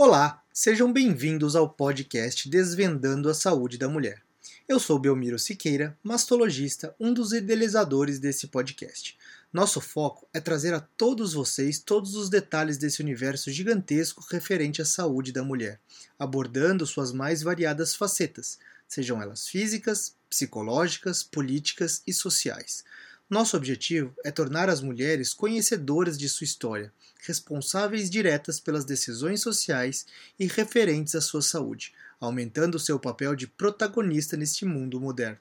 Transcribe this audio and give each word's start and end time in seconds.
Olá, 0.00 0.44
sejam 0.54 0.92
bem-vindos 0.92 1.56
ao 1.56 1.68
podcast 1.68 2.48
Desvendando 2.48 3.28
a 3.28 3.34
Saúde 3.34 3.76
da 3.76 3.88
Mulher. 3.88 4.22
Eu 4.68 4.78
sou 4.78 4.96
Belmiro 4.96 5.40
Siqueira, 5.40 5.98
mastologista, 6.04 6.94
um 7.00 7.12
dos 7.12 7.32
idealizadores 7.32 8.20
desse 8.20 8.46
podcast. 8.46 9.18
Nosso 9.52 9.80
foco 9.80 10.28
é 10.32 10.38
trazer 10.38 10.72
a 10.72 10.78
todos 10.78 11.32
vocês 11.32 11.80
todos 11.80 12.14
os 12.14 12.30
detalhes 12.30 12.78
desse 12.78 13.02
universo 13.02 13.50
gigantesco 13.50 14.24
referente 14.30 14.80
à 14.80 14.84
saúde 14.84 15.32
da 15.32 15.42
mulher, 15.42 15.80
abordando 16.16 16.86
suas 16.86 17.10
mais 17.10 17.42
variadas 17.42 17.96
facetas, 17.96 18.56
sejam 18.86 19.20
elas 19.20 19.48
físicas, 19.48 20.14
psicológicas, 20.30 21.24
políticas 21.24 22.04
e 22.06 22.12
sociais. 22.12 22.84
Nosso 23.30 23.58
objetivo 23.58 24.14
é 24.24 24.30
tornar 24.30 24.70
as 24.70 24.80
mulheres 24.80 25.34
conhecedoras 25.34 26.16
de 26.16 26.30
sua 26.30 26.46
história, 26.46 26.90
responsáveis 27.26 28.08
diretas 28.08 28.58
pelas 28.58 28.86
decisões 28.86 29.42
sociais 29.42 30.06
e 30.38 30.46
referentes 30.46 31.14
à 31.14 31.20
sua 31.20 31.42
saúde, 31.42 31.92
aumentando 32.18 32.78
seu 32.78 32.98
papel 32.98 33.36
de 33.36 33.46
protagonista 33.46 34.34
neste 34.34 34.64
mundo 34.64 34.98
moderno. 34.98 35.38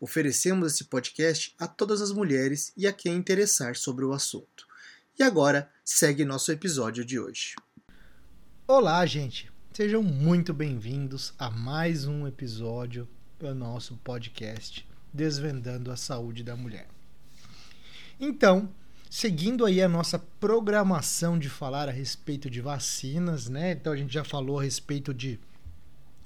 Oferecemos 0.00 0.72
esse 0.72 0.84
podcast 0.84 1.54
a 1.58 1.68
todas 1.68 2.00
as 2.00 2.12
mulheres 2.12 2.72
e 2.74 2.86
a 2.86 2.94
quem 2.94 3.16
interessar 3.16 3.76
sobre 3.76 4.06
o 4.06 4.14
assunto. 4.14 4.66
E 5.18 5.22
agora, 5.22 5.70
segue 5.84 6.24
nosso 6.24 6.50
episódio 6.50 7.04
de 7.04 7.20
hoje. 7.20 7.56
Olá, 8.66 9.04
gente! 9.04 9.52
Sejam 9.74 10.02
muito 10.02 10.54
bem-vindos 10.54 11.34
a 11.38 11.50
mais 11.50 12.06
um 12.06 12.26
episódio 12.26 13.06
do 13.38 13.54
nosso 13.54 13.98
podcast 13.98 14.88
Desvendando 15.12 15.92
a 15.92 15.96
Saúde 15.96 16.42
da 16.42 16.56
Mulher. 16.56 16.97
Então, 18.20 18.68
seguindo 19.10 19.64
aí 19.64 19.80
a 19.80 19.88
nossa 19.88 20.18
programação 20.18 21.38
de 21.38 21.48
falar 21.48 21.88
a 21.88 21.92
respeito 21.92 22.50
de 22.50 22.60
vacinas, 22.60 23.48
né? 23.48 23.72
Então 23.72 23.92
a 23.92 23.96
gente 23.96 24.12
já 24.12 24.24
falou 24.24 24.58
a 24.58 24.62
respeito 24.62 25.14
de 25.14 25.38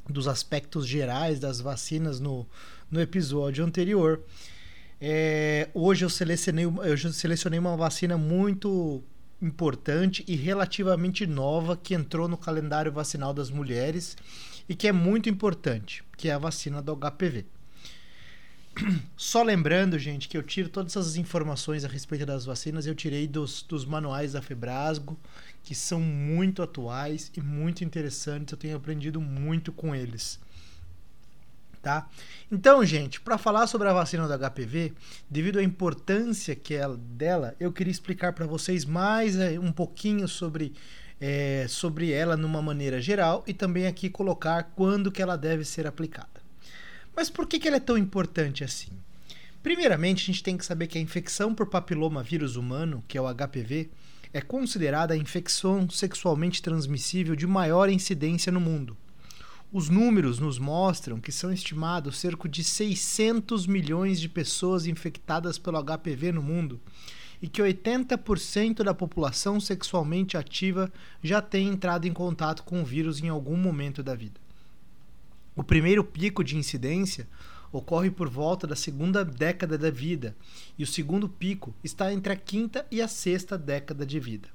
dos 0.09 0.27
aspectos 0.27 0.87
gerais 0.87 1.39
das 1.39 1.61
vacinas 1.61 2.19
no, 2.19 2.47
no 2.91 3.01
episódio 3.01 3.65
anterior. 3.65 4.21
É, 5.01 5.69
hoje 5.75 6.05
eu 6.05 6.11
selecionei, 6.11 6.65
eu 6.65 7.13
selecionei 7.13 7.59
uma 7.59 7.77
vacina 7.77 8.17
muito 8.17 9.03
importante 9.41 10.25
e 10.29 10.37
relativamente 10.37 11.27
nova 11.27 11.77
que 11.77 11.95
entrou 11.95 12.29
no 12.29 12.37
calendário 12.37 12.93
vacinal 12.93 13.35
das 13.35 13.51
mulheres 13.51 14.17
e 14.69 14.75
que 14.75 14.87
é 14.87 14.93
muito 14.93 15.29
importante, 15.29 16.05
que 16.17 16.29
é 16.29 16.33
a 16.33 16.39
vacina 16.39 16.81
do 16.81 16.97
HPV. 16.97 17.45
Só 19.17 19.43
lembrando, 19.43 19.99
gente, 19.99 20.29
que 20.29 20.37
eu 20.37 20.43
tiro 20.43 20.69
todas 20.69 20.93
essas 20.93 21.17
informações 21.17 21.85
a 21.85 21.89
respeito 21.89 22.25
das 22.25 22.45
vacinas, 22.45 22.87
eu 22.87 22.95
tirei 22.95 23.27
dos, 23.27 23.63
dos 23.63 23.85
manuais 23.85 24.33
da 24.33 24.43
Febrasgo, 24.43 25.19
que 25.63 25.75
são 25.75 26.01
muito 26.01 26.63
atuais 26.63 27.31
e 27.37 27.41
muito 27.41 27.85
interessantes. 27.85 28.53
Eu 28.53 28.59
tenho 28.59 28.77
aprendido 28.77 29.21
muito 29.21 29.73
com 29.73 29.95
eles. 29.95 30.41
Tá? 31.83 32.09
Então, 32.51 32.85
gente, 32.85 33.21
para 33.21 33.37
falar 33.37 33.67
sobre 33.67 33.89
a 33.89 33.93
vacina 33.93 34.29
do 34.29 34.51
HPV, 34.51 34.93
devido 35.29 35.59
à 35.59 35.63
importância 35.65 36.55
que 36.55 36.75
é 36.75 36.89
dela, 36.97 37.57
eu 37.59 37.73
queria 37.73 37.91
explicar 37.91 38.33
para 38.33 38.47
vocês 38.47 38.85
mais 38.85 39.37
eh, 39.37 39.59
um 39.59 39.73
pouquinho 39.73 40.29
sobre, 40.29 40.75
é, 41.21 41.67
sobre 41.69 42.13
ela 42.13 42.37
numa 42.37 42.63
maneira 42.63 43.01
geral 43.01 43.43
e 43.49 43.53
também 43.53 43.89
aqui 43.89 44.09
colocar 44.09 44.63
quando 44.77 45.11
que 45.11 45.21
ela 45.21 45.37
deve 45.37 45.65
ser 45.65 45.85
aplicada. 45.85 46.42
Mas 47.15 47.29
por 47.31 47.47
que, 47.47 47.59
que 47.59 47.69
ela 47.69 47.77
é 47.77 47.81
tão 47.81 47.99
importante 47.99 48.65
assim? 48.65 48.91
Primeiramente, 49.63 50.23
a 50.23 50.27
gente 50.27 50.43
tem 50.43 50.57
que 50.57 50.67
saber 50.67 50.87
que 50.89 50.99
a 50.99 51.01
infecção 51.01 51.55
por 51.55 51.67
papiloma 51.67 52.23
vírus 52.23 52.57
humano, 52.57 53.05
que 53.07 53.17
é 53.17 53.21
o 53.21 53.33
HPV, 53.33 53.91
é 54.33 54.41
considerada 54.41 55.15
a 55.15 55.17
infecção 55.17 55.89
sexualmente 55.89 56.63
transmissível 56.63 57.37
de 57.37 57.47
maior 57.47 57.89
incidência 57.89 58.51
no 58.51 58.61
mundo. 58.61 58.97
Os 59.73 59.89
números 59.89 60.39
nos 60.39 60.59
mostram 60.59 61.21
que 61.21 61.31
são 61.33 61.53
estimados 61.53 62.19
cerca 62.19 62.49
de 62.49 62.65
600 62.65 63.67
milhões 63.67 64.21
de 64.21 64.29
pessoas 64.29 64.87
infectadas 64.87 65.59
pelo 65.59 65.83
HPV 65.83 66.33
no 66.33 66.43
mundo 66.43 66.81
e 67.41 67.49
que 67.49 67.63
80% 67.63 68.85
da 68.85 68.93
população 68.93 69.59
sexualmente 69.59 70.37
ativa 70.37 70.93
já 71.23 71.41
tem 71.41 71.69
entrado 71.69 72.07
em 72.07 72.13
contato 72.13 72.63
com 72.65 72.83
o 72.83 72.85
vírus 72.85 73.23
em 73.23 73.29
algum 73.29 73.57
momento 73.57 74.03
da 74.03 74.15
vida. 74.15 74.42
O 75.55 75.63
primeiro 75.63 76.03
pico 76.03 76.43
de 76.43 76.57
incidência 76.57 77.29
ocorre 77.71 78.11
por 78.11 78.29
volta 78.29 78.67
da 78.67 78.75
segunda 78.77 79.25
década 79.25 79.77
da 79.77 79.91
vida, 79.91 80.35
e 80.79 80.83
o 80.83 80.87
segundo 80.87 81.29
pico 81.29 81.75
está 81.85 82.13
entre 82.13 82.33
a 82.33 82.37
quinta 82.37 82.87
e 82.91 83.03
a 83.03 83.09
sexta 83.09 83.59
década 83.59 84.07
de 84.07 84.19
vida. 84.19 84.49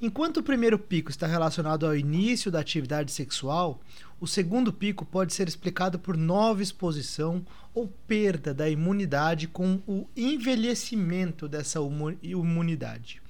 Enquanto 0.00 0.38
o 0.38 0.42
primeiro 0.42 0.78
pico 0.78 1.10
está 1.10 1.26
relacionado 1.26 1.86
ao 1.86 1.96
início 1.96 2.50
da 2.50 2.60
atividade 2.60 3.12
sexual, 3.12 3.80
o 4.20 4.26
segundo 4.26 4.72
pico 4.72 5.04
pode 5.04 5.32
ser 5.32 5.46
explicado 5.46 5.98
por 5.98 6.16
nova 6.16 6.62
exposição 6.62 7.44
ou 7.74 7.86
perda 8.06 8.52
da 8.52 8.68
imunidade 8.68 9.46
com 9.46 9.80
o 9.86 10.06
envelhecimento 10.16 11.48
dessa 11.48 11.78
imunidade. 12.22 13.22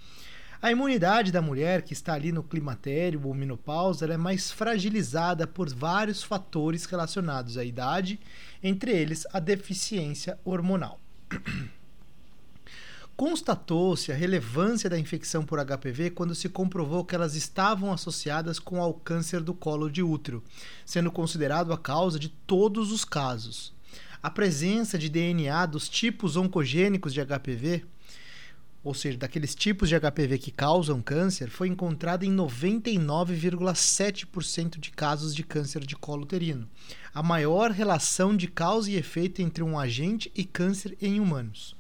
A 0.65 0.71
imunidade 0.71 1.31
da 1.31 1.43
mulher 1.43 1.83
que 1.83 1.93
está 1.93 2.15
ali 2.15 2.33
no 2.33 2.43
climatério 2.43 3.21
ou 3.27 3.35
menopausa 3.35 4.07
é 4.07 4.17
mais 4.17 4.51
fragilizada 4.51 5.47
por 5.47 5.69
vários 5.69 6.23
fatores 6.23 6.87
relacionados 6.87 7.59
à 7.59 7.65
idade, 7.67 8.19
entre 8.63 8.91
eles 8.91 9.27
a 9.31 9.41
deficiência 9.41 10.39
hormonal. 10.43 10.99
Constatou-se 13.15 14.11
a 14.11 14.15
relevância 14.15 14.89
da 14.89 14.99
infecção 14.99 15.45
por 15.45 15.63
HPV 15.63 16.13
quando 16.13 16.35
se 16.35 16.49
comprovou 16.49 17.05
que 17.05 17.15
elas 17.15 17.35
estavam 17.35 17.93
associadas 17.93 18.59
com 18.59 18.81
o 18.81 18.95
câncer 18.95 19.43
do 19.43 19.53
colo 19.53 19.91
de 19.91 20.03
útero, 20.03 20.43
sendo 20.87 21.13
considerado 21.13 21.75
a 21.75 21.79
causa 21.79 22.19
de 22.19 22.31
todos 22.31 22.91
os 22.91 23.05
casos. 23.05 23.75
A 24.23 24.31
presença 24.31 24.97
de 24.97 25.11
DNA 25.11 25.67
dos 25.67 25.91
tipos 25.91 26.39
oncogênicos 26.39 27.13
de 27.13 27.21
HPV 27.21 27.85
ou 28.85 28.93
seja, 28.93 29.17
daqueles 29.17 29.55
tipos 29.55 29.89
de 29.89 29.99
HPV 29.99 30.37
que 30.39 30.51
causam 30.51 31.01
câncer, 31.01 31.49
foi 31.49 31.69
encontrada 31.69 32.27
em 32.27 32.37
99,7% 32.37 34.79
de 34.79 34.91
casos 34.91 35.35
de 35.35 35.43
câncer 35.43 35.87
de 35.87 35.97
colo 35.97 36.25
uterino, 36.25 36.69
a 37.15 37.23
maior 37.23 37.71
relação 37.71 38.37
de 38.37 38.47
causa 38.47 38.91
e 38.91 38.97
efeito 38.97 39.41
entre 39.41 39.65
um 39.65 39.79
agente 39.79 40.31
e 40.37 40.45
câncer 40.45 40.95
em 41.01 41.19
humanos. 41.19 41.75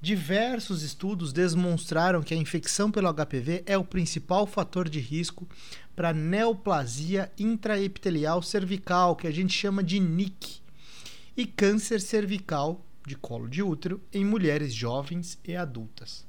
Diversos 0.00 0.84
estudos 0.84 1.32
demonstraram 1.32 2.22
que 2.22 2.32
a 2.32 2.36
infecção 2.36 2.88
pelo 2.88 3.12
HPV 3.12 3.64
é 3.66 3.76
o 3.76 3.82
principal 3.82 4.46
fator 4.46 4.88
de 4.88 5.00
risco 5.00 5.44
para 5.96 6.12
neoplasia 6.12 7.32
intraepitelial 7.36 8.40
cervical, 8.40 9.16
que 9.16 9.26
a 9.26 9.32
gente 9.32 9.52
chama 9.52 9.82
de 9.82 9.98
NIC, 9.98 10.60
e 11.36 11.44
câncer 11.44 12.00
cervical 12.00 12.80
de 13.04 13.16
colo 13.16 13.48
de 13.48 13.60
útero 13.60 14.00
em 14.12 14.24
mulheres 14.24 14.72
jovens 14.72 15.36
e 15.44 15.56
adultas. 15.56 16.27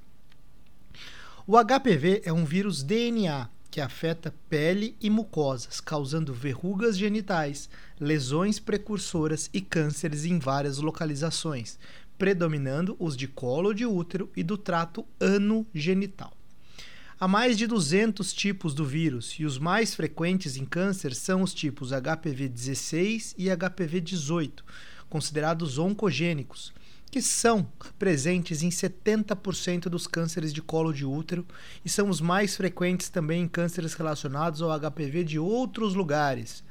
O 1.52 1.58
HPV 1.58 2.22
é 2.26 2.32
um 2.32 2.46
vírus 2.46 2.84
DNA 2.84 3.50
que 3.72 3.82
afeta 3.82 4.32
pele 4.48 4.96
e 5.02 5.10
mucosas, 5.10 5.82
causando 5.82 6.32
verrugas 6.32 6.96
genitais, 6.96 7.68
lesões 8.00 8.60
precursoras 8.60 9.50
e 9.52 9.60
cânceres 9.60 10.26
em 10.26 10.38
várias 10.38 10.78
localizações, 10.78 11.80
predominando 12.20 12.96
os 13.00 13.18
de 13.18 13.28
colo 13.28 13.74
de 13.74 13.84
útero 13.84 14.30
e 14.38 14.44
do 14.44 14.60
trato 14.60 15.04
anogenital. 15.20 16.32
Há 17.20 17.28
mais 17.28 17.58
de 17.58 17.66
200 17.66 18.32
tipos 18.32 18.76
do 18.76 18.86
vírus 18.86 19.36
e 19.40 19.44
os 19.44 19.58
mais 19.58 19.96
frequentes 19.96 20.56
em 20.56 20.66
câncer 20.66 21.16
são 21.16 21.42
os 21.42 21.52
tipos 21.52 21.90
HPV 21.90 22.48
16 22.48 23.34
e 23.40 23.50
HPV 23.50 24.02
18, 24.02 24.64
considerados 25.10 25.80
oncogênicos, 25.80 26.72
que 27.12 27.22
são 27.22 27.68
presentes 27.98 28.62
em 28.62 28.70
70% 28.70 29.84
dos 29.84 30.06
cânceres 30.06 30.54
de 30.54 30.62
colo 30.62 30.94
de 30.94 31.06
útero 31.06 31.46
e 31.84 31.90
são 31.90 32.10
os 32.10 32.22
mais 32.22 32.56
frequentes 32.56 33.10
também 33.10 33.44
em 33.44 33.48
cânceres 33.48 33.94
relacionados 33.94 34.62
ao 34.62 34.70
HPV 34.80 35.24
de 35.24 35.40
outros 35.40 35.96
lugares, 35.96 36.64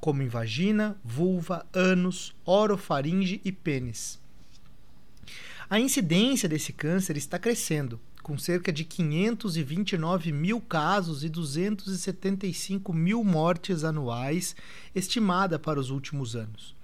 como 0.00 0.22
em 0.22 0.28
vagina, 0.28 0.96
vulva, 1.04 1.66
ânus, 1.74 2.34
orofaringe 2.44 3.40
e 3.44 3.50
pênis. 3.50 4.18
A 5.68 5.78
incidência 5.78 6.48
desse 6.48 6.72
câncer 6.72 7.16
está 7.16 7.38
crescendo, 7.38 8.00
com 8.22 8.38
cerca 8.38 8.72
de 8.72 8.84
529 8.84 10.32
mil 10.32 10.60
casos 10.60 11.24
e 11.24 11.28
275 11.28 12.92
mil 12.92 13.24
mortes 13.24 13.84
anuais 13.84 14.54
estimada 14.94 15.58
para 15.58 15.80
os 15.80 15.90
últimos 15.90 16.36
anos. 16.36 16.76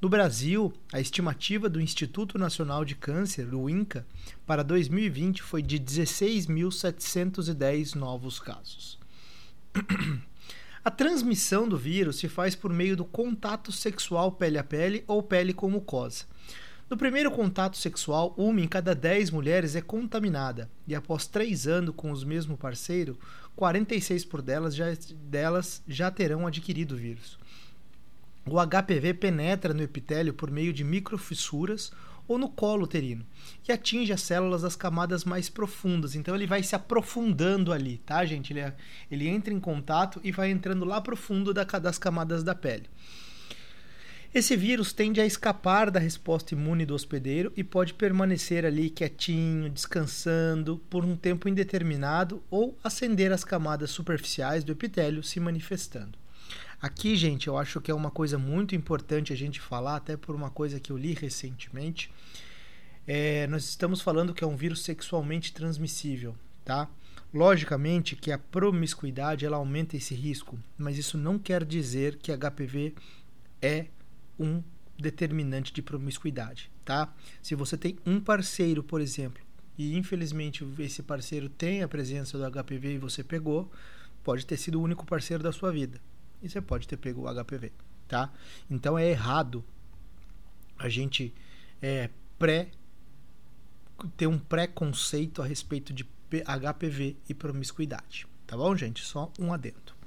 No 0.00 0.08
Brasil, 0.08 0.72
a 0.92 1.00
estimativa 1.00 1.68
do 1.68 1.80
Instituto 1.80 2.38
Nacional 2.38 2.84
de 2.84 2.94
Câncer, 2.94 3.52
o 3.52 3.68
INCA, 3.68 4.06
para 4.46 4.62
2020 4.62 5.42
foi 5.42 5.60
de 5.60 5.80
16.710 5.80 7.96
novos 7.96 8.38
casos. 8.38 8.96
A 10.84 10.92
transmissão 10.92 11.68
do 11.68 11.76
vírus 11.76 12.14
se 12.16 12.28
faz 12.28 12.54
por 12.54 12.72
meio 12.72 12.96
do 12.96 13.04
contato 13.04 13.72
sexual 13.72 14.30
pele 14.30 14.56
a 14.56 14.64
pele 14.64 15.02
ou 15.06 15.20
pele 15.20 15.52
com 15.52 15.68
mucosa. 15.68 16.24
No 16.88 16.96
primeiro 16.96 17.32
contato 17.32 17.76
sexual, 17.76 18.32
uma 18.38 18.60
em 18.60 18.68
cada 18.68 18.94
dez 18.94 19.30
mulheres 19.30 19.74
é 19.74 19.82
contaminada, 19.82 20.70
e 20.86 20.94
após 20.94 21.26
três 21.26 21.66
anos 21.66 21.94
com 21.94 22.12
o 22.12 22.24
mesmo 22.24 22.56
parceiro, 22.56 23.18
46 23.56 24.24
por 24.24 24.40
delas 24.40 24.74
já, 24.74 24.86
delas 25.24 25.82
já 25.86 26.10
terão 26.10 26.46
adquirido 26.46 26.92
o 26.92 26.96
vírus. 26.96 27.37
O 28.54 28.66
HPV 28.66 29.14
penetra 29.14 29.74
no 29.74 29.82
epitélio 29.82 30.34
por 30.34 30.50
meio 30.50 30.72
de 30.72 30.84
microfissuras 30.84 31.92
ou 32.28 32.38
no 32.38 32.50
colo 32.50 32.84
uterino, 32.84 33.24
que 33.62 33.72
atinge 33.72 34.12
as 34.12 34.20
células 34.20 34.60
das 34.60 34.76
camadas 34.76 35.24
mais 35.24 35.48
profundas. 35.48 36.14
Então 36.14 36.34
ele 36.34 36.46
vai 36.46 36.62
se 36.62 36.76
aprofundando 36.76 37.72
ali, 37.72 37.98
tá, 37.98 38.24
gente? 38.26 38.52
Ele, 38.52 38.60
é, 38.60 38.74
ele 39.10 39.26
entra 39.26 39.52
em 39.52 39.58
contato 39.58 40.20
e 40.22 40.30
vai 40.30 40.50
entrando 40.50 40.84
lá 40.84 41.00
profundo 41.00 41.54
da, 41.54 41.64
das 41.64 41.98
camadas 41.98 42.44
da 42.44 42.54
pele. 42.54 42.84
Esse 44.34 44.54
vírus 44.54 44.92
tende 44.92 45.22
a 45.22 45.26
escapar 45.26 45.90
da 45.90 45.98
resposta 45.98 46.54
imune 46.54 46.84
do 46.84 46.94
hospedeiro 46.94 47.50
e 47.56 47.64
pode 47.64 47.94
permanecer 47.94 48.66
ali 48.66 48.90
quietinho, 48.90 49.70
descansando 49.70 50.76
por 50.90 51.02
um 51.02 51.16
tempo 51.16 51.48
indeterminado 51.48 52.42
ou 52.50 52.78
acender 52.84 53.32
as 53.32 53.42
camadas 53.42 53.90
superficiais 53.90 54.64
do 54.64 54.72
epitélio 54.72 55.22
se 55.22 55.40
manifestando. 55.40 56.17
Aqui, 56.80 57.16
gente, 57.16 57.48
eu 57.48 57.58
acho 57.58 57.80
que 57.80 57.90
é 57.90 57.94
uma 57.94 58.10
coisa 58.10 58.38
muito 58.38 58.74
importante 58.74 59.32
a 59.32 59.36
gente 59.36 59.60
falar, 59.60 59.96
até 59.96 60.16
por 60.16 60.34
uma 60.34 60.50
coisa 60.50 60.78
que 60.78 60.92
eu 60.92 60.96
li 60.96 61.12
recentemente. 61.12 62.10
É, 63.06 63.46
nós 63.46 63.64
estamos 63.64 64.00
falando 64.00 64.34
que 64.34 64.44
é 64.44 64.46
um 64.46 64.56
vírus 64.56 64.82
sexualmente 64.82 65.52
transmissível, 65.52 66.36
tá? 66.64 66.88
Logicamente 67.32 68.14
que 68.14 68.30
a 68.30 68.38
promiscuidade 68.38 69.44
ela 69.44 69.56
aumenta 69.56 69.96
esse 69.96 70.14
risco, 70.14 70.58
mas 70.76 70.96
isso 70.96 71.18
não 71.18 71.38
quer 71.38 71.64
dizer 71.64 72.16
que 72.16 72.32
HPV 72.36 72.94
é 73.60 73.86
um 74.38 74.62
determinante 74.98 75.72
de 75.72 75.82
promiscuidade, 75.82 76.70
tá? 76.84 77.12
Se 77.42 77.54
você 77.54 77.76
tem 77.76 77.98
um 78.04 78.20
parceiro, 78.20 78.82
por 78.82 79.00
exemplo, 79.00 79.42
e 79.76 79.96
infelizmente 79.96 80.66
esse 80.78 81.02
parceiro 81.02 81.48
tem 81.48 81.82
a 81.82 81.88
presença 81.88 82.36
do 82.36 82.62
HPV 82.62 82.94
e 82.94 82.98
você 82.98 83.22
pegou, 83.22 83.70
pode 84.22 84.44
ter 84.44 84.56
sido 84.56 84.80
o 84.80 84.82
único 84.82 85.06
parceiro 85.06 85.42
da 85.42 85.52
sua 85.52 85.72
vida. 85.72 86.00
E 86.42 86.48
você 86.48 86.60
pode 86.60 86.86
ter 86.86 86.96
pego 86.96 87.28
o 87.28 87.44
HPV, 87.44 87.72
tá? 88.06 88.32
Então 88.70 88.98
é 88.98 89.08
errado 89.08 89.64
a 90.78 90.88
gente 90.88 91.34
é, 91.82 92.08
pré 92.38 92.68
ter 94.16 94.26
um 94.26 94.38
preconceito 94.38 95.42
a 95.42 95.46
respeito 95.46 95.92
de 95.92 96.06
HPV 96.30 97.16
e 97.28 97.34
promiscuidade, 97.34 98.26
tá 98.46 98.56
bom, 98.56 98.76
gente? 98.76 99.02
Só 99.04 99.32
um 99.38 99.52
adendo. 99.52 99.98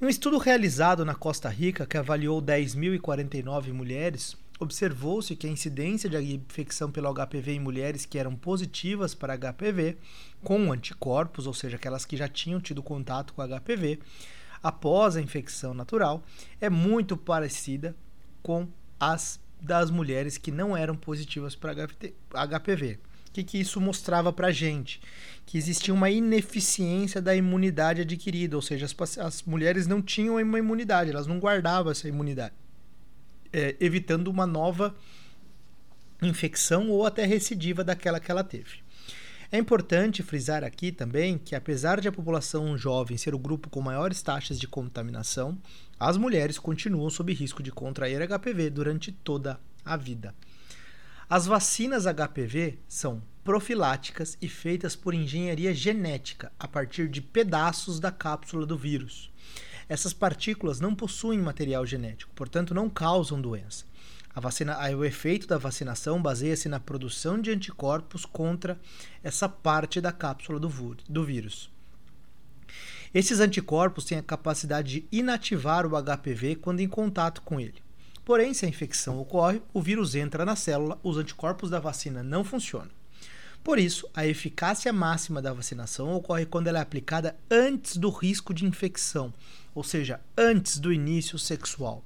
Em 0.00 0.06
um 0.06 0.08
estudo 0.08 0.38
realizado 0.38 1.04
na 1.04 1.14
Costa 1.14 1.48
Rica, 1.48 1.84
que 1.84 1.98
avaliou 1.98 2.40
10.049 2.40 3.72
mulheres, 3.72 4.36
observou-se 4.58 5.34
que 5.36 5.46
a 5.46 5.50
incidência 5.50 6.08
de 6.08 6.34
infecção 6.34 6.90
pelo 6.90 7.12
HPV 7.12 7.52
em 7.52 7.60
mulheres 7.60 8.06
que 8.06 8.18
eram 8.18 8.36
positivas 8.36 9.14
para 9.14 9.36
HPV, 9.36 9.96
com 10.42 10.72
anticorpos, 10.72 11.46
ou 11.46 11.52
seja, 11.52 11.76
aquelas 11.76 12.04
que 12.04 12.16
já 12.16 12.28
tinham 12.28 12.60
tido 12.60 12.82
contato 12.82 13.34
com 13.34 13.42
HPV, 13.42 13.98
após 14.62 15.16
a 15.16 15.20
infecção 15.20 15.74
natural, 15.74 16.22
é 16.60 16.68
muito 16.68 17.16
parecida 17.16 17.94
com 18.42 18.68
as 18.98 19.40
das 19.60 19.90
mulheres 19.90 20.38
que 20.38 20.50
não 20.50 20.76
eram 20.76 20.96
positivas 20.96 21.54
para 21.54 21.74
HPV. 22.30 22.98
O 23.28 23.32
que, 23.32 23.44
que 23.44 23.58
isso 23.58 23.80
mostrava 23.80 24.32
para 24.32 24.48
a 24.48 24.52
gente? 24.52 25.00
Que 25.46 25.56
existia 25.56 25.94
uma 25.94 26.10
ineficiência 26.10 27.22
da 27.22 27.36
imunidade 27.36 28.00
adquirida, 28.00 28.56
ou 28.56 28.62
seja, 28.62 28.86
as, 28.86 29.18
as 29.18 29.42
mulheres 29.42 29.86
não 29.86 30.02
tinham 30.02 30.36
uma 30.36 30.58
imunidade, 30.58 31.10
elas 31.10 31.26
não 31.26 31.38
guardavam 31.38 31.92
essa 31.92 32.08
imunidade, 32.08 32.54
é, 33.52 33.76
evitando 33.78 34.28
uma 34.28 34.46
nova 34.46 34.96
infecção 36.22 36.88
ou 36.90 37.06
até 37.06 37.24
recidiva 37.24 37.84
daquela 37.84 38.18
que 38.18 38.30
ela 38.30 38.42
teve. 38.42 38.82
É 39.52 39.58
importante 39.58 40.22
frisar 40.22 40.62
aqui 40.62 40.92
também 40.92 41.36
que, 41.36 41.56
apesar 41.56 42.00
de 42.00 42.06
a 42.06 42.12
população 42.12 42.78
jovem 42.78 43.18
ser 43.18 43.34
o 43.34 43.38
grupo 43.38 43.68
com 43.68 43.80
maiores 43.80 44.22
taxas 44.22 44.60
de 44.60 44.68
contaminação, 44.68 45.58
as 45.98 46.16
mulheres 46.16 46.56
continuam 46.56 47.10
sob 47.10 47.32
risco 47.34 47.60
de 47.60 47.72
contrair 47.72 48.20
HPV 48.28 48.70
durante 48.70 49.10
toda 49.10 49.58
a 49.84 49.96
vida. 49.96 50.32
As 51.28 51.46
vacinas 51.46 52.04
HPV 52.04 52.78
são 52.86 53.20
profiláticas 53.42 54.38
e 54.40 54.48
feitas 54.48 54.94
por 54.94 55.14
engenharia 55.14 55.74
genética 55.74 56.52
a 56.56 56.68
partir 56.68 57.08
de 57.08 57.20
pedaços 57.20 57.98
da 57.98 58.12
cápsula 58.12 58.64
do 58.64 58.78
vírus. 58.78 59.32
Essas 59.88 60.12
partículas 60.12 60.78
não 60.78 60.94
possuem 60.94 61.40
material 61.40 61.84
genético, 61.84 62.32
portanto 62.36 62.72
não 62.72 62.88
causam 62.88 63.40
doença. 63.40 63.84
A 64.34 64.40
vacina, 64.40 64.78
o 64.96 65.04
efeito 65.04 65.46
da 65.46 65.58
vacinação 65.58 66.22
baseia-se 66.22 66.68
na 66.68 66.78
produção 66.78 67.40
de 67.40 67.50
anticorpos 67.50 68.24
contra 68.24 68.80
essa 69.22 69.48
parte 69.48 70.00
da 70.00 70.12
cápsula 70.12 70.60
do, 70.60 70.68
do 71.08 71.24
vírus. 71.24 71.70
Esses 73.12 73.40
anticorpos 73.40 74.04
têm 74.04 74.18
a 74.18 74.22
capacidade 74.22 75.00
de 75.00 75.08
inativar 75.10 75.84
o 75.84 76.00
HPV 76.00 76.56
quando 76.56 76.78
em 76.78 76.88
contato 76.88 77.42
com 77.42 77.58
ele. 77.58 77.82
Porém, 78.24 78.54
se 78.54 78.64
a 78.64 78.68
infecção 78.68 79.18
ocorre, 79.18 79.60
o 79.74 79.82
vírus 79.82 80.14
entra 80.14 80.44
na 80.44 80.54
célula, 80.54 81.00
os 81.02 81.16
anticorpos 81.16 81.68
da 81.68 81.80
vacina 81.80 82.22
não 82.22 82.44
funcionam. 82.44 82.90
Por 83.64 83.78
isso, 83.78 84.08
a 84.14 84.24
eficácia 84.24 84.92
máxima 84.92 85.42
da 85.42 85.52
vacinação 85.52 86.14
ocorre 86.14 86.46
quando 86.46 86.68
ela 86.68 86.78
é 86.78 86.82
aplicada 86.82 87.36
antes 87.50 87.96
do 87.96 88.08
risco 88.08 88.54
de 88.54 88.64
infecção, 88.64 89.34
ou 89.74 89.82
seja, 89.82 90.20
antes 90.36 90.78
do 90.78 90.92
início 90.92 91.38
sexual. 91.38 92.04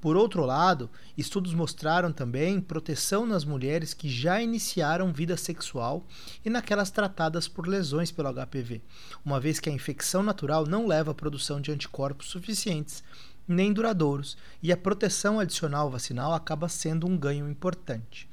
Por 0.00 0.16
outro 0.16 0.44
lado, 0.44 0.90
estudos 1.16 1.54
mostraram 1.54 2.12
também 2.12 2.60
proteção 2.60 3.26
nas 3.26 3.44
mulheres 3.44 3.94
que 3.94 4.08
já 4.08 4.40
iniciaram 4.40 5.12
vida 5.12 5.36
sexual 5.36 6.06
e 6.44 6.50
naquelas 6.50 6.90
tratadas 6.90 7.48
por 7.48 7.66
lesões 7.66 8.12
pelo 8.12 8.32
HPV, 8.32 8.82
uma 9.24 9.40
vez 9.40 9.58
que 9.58 9.70
a 9.70 9.72
infecção 9.72 10.22
natural 10.22 10.66
não 10.66 10.86
leva 10.86 11.10
à 11.10 11.14
produção 11.14 11.60
de 11.60 11.72
anticorpos 11.72 12.28
suficientes 12.28 13.02
nem 13.48 13.72
duradouros, 13.72 14.36
e 14.62 14.72
a 14.72 14.76
proteção 14.76 15.38
adicional 15.38 15.90
vacinal 15.90 16.34
acaba 16.34 16.68
sendo 16.68 17.06
um 17.06 17.16
ganho 17.16 17.48
importante. 17.48 18.28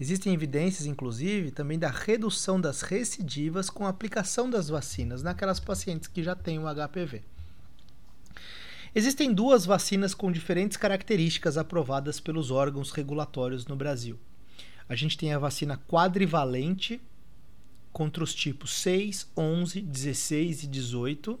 Existem 0.00 0.32
evidências, 0.32 0.86
inclusive, 0.86 1.50
também 1.50 1.78
da 1.78 1.88
redução 1.88 2.60
das 2.60 2.82
recidivas 2.82 3.68
com 3.68 3.86
a 3.86 3.90
aplicação 3.90 4.48
das 4.48 4.68
vacinas 4.68 5.22
naquelas 5.22 5.58
pacientes 5.58 6.08
que 6.08 6.22
já 6.22 6.36
têm 6.36 6.58
o 6.58 6.66
HPV. 6.66 7.22
Existem 8.94 9.32
duas 9.32 9.66
vacinas 9.66 10.14
com 10.14 10.32
diferentes 10.32 10.76
características 10.76 11.58
aprovadas 11.58 12.18
pelos 12.18 12.50
órgãos 12.50 12.90
regulatórios 12.90 13.66
no 13.66 13.76
Brasil. 13.76 14.18
A 14.88 14.94
gente 14.94 15.18
tem 15.18 15.32
a 15.32 15.38
vacina 15.38 15.78
quadrivalente 15.86 17.00
contra 17.92 18.24
os 18.24 18.34
tipos 18.34 18.72
6, 18.80 19.30
11, 19.36 19.80
16 19.82 20.62
e 20.62 20.66
18 20.66 21.38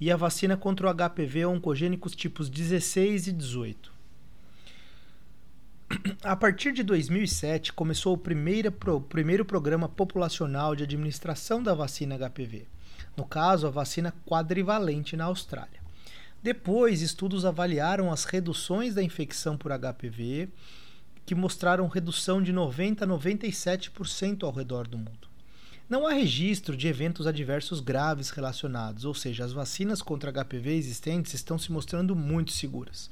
e 0.00 0.10
a 0.10 0.16
vacina 0.16 0.56
contra 0.56 0.86
o 0.86 0.94
HPV 0.94 1.46
oncogênicos 1.46 2.14
tipos 2.14 2.50
16 2.50 3.28
e 3.28 3.32
18. 3.32 3.92
A 6.22 6.36
partir 6.36 6.72
de 6.72 6.82
2007, 6.82 7.72
começou 7.72 8.14
o 8.14 8.18
primeiro, 8.18 8.70
pro, 8.70 9.00
primeiro 9.00 9.44
programa 9.44 9.88
populacional 9.88 10.74
de 10.76 10.82
administração 10.82 11.62
da 11.62 11.74
vacina 11.74 12.18
HPV, 12.18 12.66
no 13.16 13.24
caso, 13.24 13.66
a 13.66 13.70
vacina 13.70 14.12
quadrivalente 14.26 15.16
na 15.16 15.24
Austrália. 15.24 15.83
Depois, 16.44 17.00
estudos 17.00 17.46
avaliaram 17.46 18.12
as 18.12 18.26
reduções 18.26 18.94
da 18.94 19.02
infecção 19.02 19.56
por 19.56 19.72
HPV, 19.72 20.50
que 21.24 21.34
mostraram 21.34 21.88
redução 21.88 22.42
de 22.42 22.52
90 22.52 23.02
a 23.02 23.08
97% 23.08 24.42
ao 24.42 24.52
redor 24.52 24.86
do 24.86 24.98
mundo. 24.98 25.26
Não 25.88 26.06
há 26.06 26.12
registro 26.12 26.76
de 26.76 26.86
eventos 26.86 27.26
adversos 27.26 27.80
graves 27.80 28.28
relacionados, 28.28 29.06
ou 29.06 29.14
seja, 29.14 29.42
as 29.42 29.54
vacinas 29.54 30.02
contra 30.02 30.30
HPV 30.30 30.74
existentes 30.74 31.32
estão 31.32 31.58
se 31.58 31.72
mostrando 31.72 32.14
muito 32.14 32.52
seguras. 32.52 33.10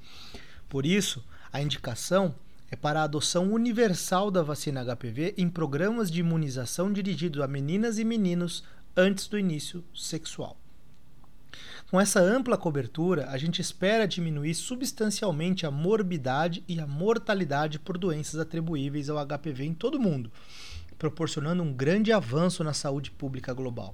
Por 0.69 0.85
isso, 0.85 1.25
a 1.51 1.63
indicação 1.63 2.35
é 2.71 2.77
para 2.77 3.01
a 3.01 3.05
adoção 3.05 3.51
universal 3.51 4.31
da 4.31 4.43
vacina 4.43 4.85
HPV 4.85 5.37
em 5.39 5.49
programas 5.49 6.11
de 6.11 6.21
imunização 6.21 6.93
dirigidos 6.93 7.41
a 7.41 7.49
meninas 7.49 7.99
e 7.99 8.05
meninos 8.05 8.63
antes 8.95 9.27
do 9.27 9.39
início 9.39 9.83
sexual. 9.95 10.62
Com 11.93 12.01
essa 12.01 12.21
ampla 12.21 12.57
cobertura, 12.57 13.29
a 13.29 13.37
gente 13.37 13.61
espera 13.61 14.09
diminuir 14.09 14.55
substancialmente 14.55 15.67
a 15.67 15.71
morbidade 15.71 16.65
e 16.67 16.81
a 16.81 16.87
mortalidade 16.87 17.79
por 17.79 17.99
doenças 17.99 18.41
atribuíveis 18.41 19.11
ao 19.11 19.19
HPV 19.19 19.67
em 19.67 19.75
todo 19.75 19.97
o 19.97 20.01
mundo 20.01 20.33
proporcionando 21.03 21.65
um 21.65 21.73
grande 21.73 22.13
avanço 22.13 22.63
na 22.63 22.73
saúde 22.73 23.11
pública 23.11 23.53
global. 23.53 23.93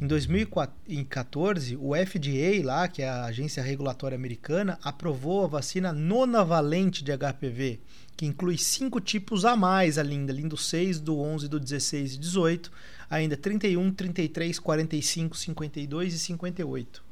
Em 0.00 0.06
2014, 0.06 1.76
o 1.76 1.94
FDA, 1.94 2.64
lá, 2.64 2.88
que 2.88 3.02
é 3.02 3.08
a 3.10 3.26
agência 3.26 3.62
regulatória 3.62 4.16
americana, 4.16 4.78
aprovou 4.82 5.44
a 5.44 5.46
vacina 5.46 5.92
nonavalente 5.92 7.04
de 7.04 7.12
HPV, 7.12 7.78
que 8.16 8.24
inclui 8.24 8.56
cinco 8.56 8.98
tipos 8.98 9.44
a 9.44 9.54
mais 9.54 9.98
além, 9.98 10.26
além 10.26 10.48
do 10.48 10.56
6, 10.56 11.00
do 11.00 11.20
11, 11.20 11.48
do 11.48 11.60
16 11.60 12.14
e 12.14 12.18
18, 12.18 12.72
ainda 13.10 13.36
31, 13.36 13.92
33, 13.92 14.58
45, 14.58 15.36
52 15.36 16.14
e 16.14 16.18
58, 16.18 17.04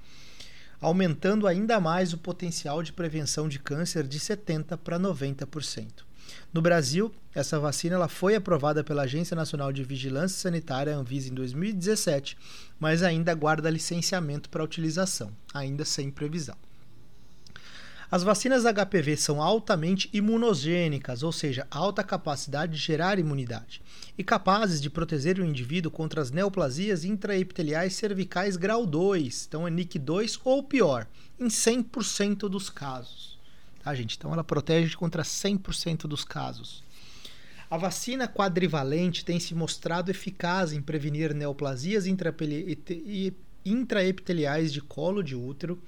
aumentando 0.81 1.47
ainda 1.47 1.79
mais 1.79 2.15
o 2.15 2.19
potencial 2.19 2.83
de 2.83 2.95
prevenção 2.95 3.51
de 3.51 3.59
câncer 3.59 4.09
de 4.09 4.19
70% 4.19 4.79
para 4.79 4.99
90%. 4.99 6.08
No 6.53 6.63
Brasil, 6.63 7.13
essa 7.35 7.59
vacina 7.61 7.95
ela 7.95 8.09
foi 8.09 8.35
aprovada 8.35 8.83
pela 8.83 9.03
Agência 9.03 9.35
Nacional 9.35 9.73
de 9.73 9.85
Vigilância 9.85 10.39
Sanitária, 10.39 10.97
Anvisa, 10.97 11.29
em 11.29 11.35
2017, 11.35 12.37
mas 12.79 13.03
ainda 13.03 13.33
aguarda 13.33 13.71
licenciamento 13.71 14.49
para 14.49 14.65
utilização, 14.65 15.31
ainda 15.53 15.85
sem 15.85 16.11
previsão. 16.11 16.57
As 18.11 18.23
vacinas 18.23 18.65
HPV 18.65 19.19
são 19.19 19.43
altamente 19.43 20.09
imunogênicas, 20.15 21.23
ou 21.23 21.31
seja, 21.31 21.67
alta 21.71 22.03
capacidade 22.03 22.73
de 22.73 22.79
gerar 22.79 23.19
imunidade, 23.19 23.83
e 24.17 24.25
capazes 24.25 24.81
de 24.81 24.89
proteger 24.89 25.39
o 25.39 25.45
indivíduo 25.45 25.93
contra 25.93 26.23
as 26.23 26.31
neoplasias 26.31 27.05
intraepiteliais 27.05 27.93
cervicais 27.95 28.57
grau 28.57 28.87
2, 28.87 29.45
então 29.47 29.69
é 29.69 29.71
NIC 29.71 29.99
2 29.99 30.41
ou 30.43 30.63
pior, 30.63 31.07
em 31.39 31.49
100% 31.49 32.49
dos 32.49 32.71
casos. 32.71 33.38
Tá, 33.89 33.95
gente? 33.95 34.19
Então 34.19 34.35
ela 34.35 34.45
protege 34.45 34.95
contra 34.95 35.23
100% 35.23 36.01
dos 36.03 36.23
casos. 36.23 36.85
A 37.71 37.79
vacina 37.79 38.29
quadrivalente 38.29 39.25
tem 39.25 39.41
se 39.41 39.55
mostrado 39.55 40.11
eficaz 40.11 40.75
em 40.75 40.83
prevenir 40.83 41.33
neoplasias 41.33 42.05
intraepiteliais 43.65 44.75
de 44.75 44.83
colo 44.83 45.23
de 45.23 45.35
útero, 45.35 45.83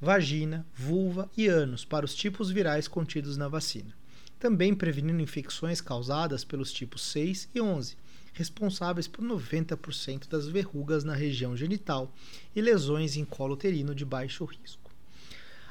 vagina, 0.00 0.66
vulva 0.74 1.30
e 1.36 1.46
ânus 1.46 1.84
para 1.84 2.04
os 2.04 2.12
tipos 2.12 2.50
virais 2.50 2.88
contidos 2.88 3.36
na 3.36 3.46
vacina, 3.46 3.94
também 4.40 4.74
prevenindo 4.74 5.22
infecções 5.22 5.80
causadas 5.80 6.44
pelos 6.44 6.72
tipos 6.72 7.02
6 7.02 7.50
e 7.54 7.60
11, 7.60 7.96
responsáveis 8.32 9.06
por 9.06 9.24
90% 9.24 10.26
das 10.26 10.48
verrugas 10.48 11.04
na 11.04 11.14
região 11.14 11.56
genital 11.56 12.12
e 12.52 12.60
lesões 12.60 13.16
em 13.16 13.24
colo 13.24 13.54
uterino 13.54 13.94
de 13.94 14.04
baixo 14.04 14.44
risco. 14.44 14.83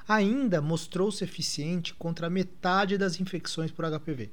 Ainda 0.08 0.62
mostrou-se 0.62 1.24
eficiente 1.24 1.94
contra 1.94 2.30
metade 2.30 2.98
das 2.98 3.20
infecções 3.20 3.72
por 3.72 3.86
HPV. 3.86 4.30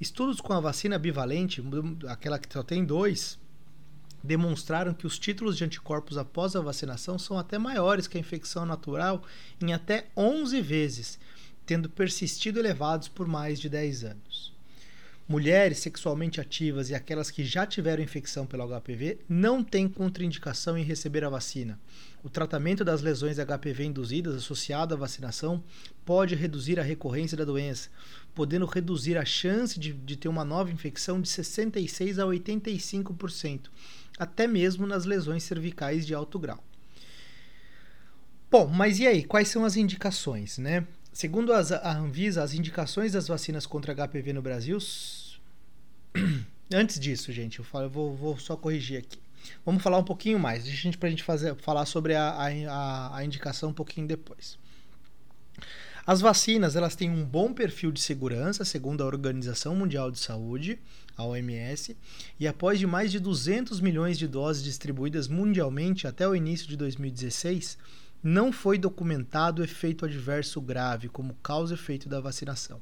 Estudos 0.00 0.40
com 0.40 0.52
a 0.52 0.60
vacina 0.60 0.98
bivalente, 0.98 1.62
aquela 2.08 2.38
que 2.38 2.50
só 2.50 2.62
tem 2.62 2.84
dois, 2.84 3.38
demonstraram 4.22 4.94
que 4.94 5.06
os 5.06 5.18
títulos 5.18 5.56
de 5.56 5.64
anticorpos 5.64 6.16
após 6.16 6.56
a 6.56 6.60
vacinação 6.60 7.18
são 7.18 7.38
até 7.38 7.58
maiores 7.58 8.06
que 8.06 8.16
a 8.16 8.20
infecção 8.20 8.64
natural 8.64 9.22
em 9.60 9.72
até 9.72 10.08
11 10.16 10.60
vezes, 10.60 11.18
tendo 11.66 11.88
persistido 11.88 12.58
elevados 12.58 13.08
por 13.08 13.26
mais 13.26 13.60
de 13.60 13.68
10 13.68 14.04
anos. 14.04 14.59
Mulheres 15.30 15.78
sexualmente 15.78 16.40
ativas 16.40 16.90
e 16.90 16.94
aquelas 16.96 17.30
que 17.30 17.44
já 17.44 17.64
tiveram 17.64 18.02
infecção 18.02 18.44
pelo 18.44 18.66
HPV 18.66 19.20
não 19.28 19.62
têm 19.62 19.88
contraindicação 19.88 20.76
em 20.76 20.82
receber 20.82 21.22
a 21.22 21.28
vacina. 21.28 21.78
O 22.20 22.28
tratamento 22.28 22.84
das 22.84 23.00
lesões 23.00 23.36
HPV 23.36 23.84
induzidas 23.84 24.34
associado 24.34 24.92
à 24.92 24.96
vacinação 24.96 25.62
pode 26.04 26.34
reduzir 26.34 26.80
a 26.80 26.82
recorrência 26.82 27.36
da 27.36 27.44
doença, 27.44 27.90
podendo 28.34 28.66
reduzir 28.66 29.16
a 29.16 29.24
chance 29.24 29.78
de, 29.78 29.92
de 29.92 30.16
ter 30.16 30.26
uma 30.26 30.44
nova 30.44 30.72
infecção 30.72 31.20
de 31.20 31.28
66% 31.28 32.18
a 32.18 32.26
85%, 32.26 33.70
até 34.18 34.48
mesmo 34.48 34.84
nas 34.84 35.04
lesões 35.04 35.44
cervicais 35.44 36.04
de 36.04 36.12
alto 36.12 36.40
grau. 36.40 36.60
Bom, 38.50 38.66
mas 38.66 38.98
e 38.98 39.06
aí, 39.06 39.22
quais 39.22 39.46
são 39.46 39.64
as 39.64 39.76
indicações, 39.76 40.58
né? 40.58 40.84
Segundo 41.12 41.52
as, 41.52 41.72
a 41.72 41.96
Anvisa, 41.96 42.42
as 42.42 42.54
indicações 42.54 43.12
das 43.12 43.26
vacinas 43.28 43.66
contra 43.66 43.94
HPV 43.94 44.32
no 44.32 44.42
Brasil. 44.42 44.78
Antes 46.72 47.00
disso, 47.00 47.32
gente, 47.32 47.58
eu, 47.58 47.64
falo, 47.64 47.86
eu 47.86 47.90
vou, 47.90 48.14
vou, 48.14 48.38
só 48.38 48.56
corrigir 48.56 48.98
aqui. 48.98 49.18
Vamos 49.64 49.82
falar 49.82 49.98
um 49.98 50.04
pouquinho 50.04 50.38
mais, 50.38 50.64
a 50.64 50.70
gente, 50.70 50.96
pra 50.96 51.10
gente 51.10 51.22
fazer, 51.22 51.56
falar 51.56 51.86
sobre 51.86 52.14
a, 52.14 52.28
a, 52.28 53.16
a 53.16 53.24
indicação 53.24 53.70
um 53.70 53.72
pouquinho 53.72 54.06
depois. 54.06 54.58
As 56.06 56.20
vacinas 56.20 56.76
elas 56.76 56.96
têm 56.96 57.10
um 57.10 57.24
bom 57.24 57.52
perfil 57.52 57.92
de 57.92 58.00
segurança, 58.00 58.64
segundo 58.64 59.02
a 59.02 59.06
Organização 59.06 59.74
Mundial 59.74 60.10
de 60.10 60.18
Saúde, 60.18 60.78
a 61.16 61.24
OMS, 61.24 61.96
e 62.38 62.48
após 62.48 62.78
de 62.78 62.86
mais 62.86 63.12
de 63.12 63.20
200 63.20 63.80
milhões 63.80 64.18
de 64.18 64.26
doses 64.26 64.62
distribuídas 64.62 65.28
mundialmente 65.28 66.06
até 66.06 66.26
o 66.26 66.34
início 66.34 66.66
de 66.66 66.76
2016, 66.76 67.76
não 68.22 68.52
foi 68.52 68.78
documentado 68.78 69.64
efeito 69.64 70.04
adverso 70.04 70.60
grave 70.60 71.08
como 71.08 71.34
causa 71.42 71.74
efeito 71.74 72.08
da 72.08 72.20
vacinação. 72.20 72.80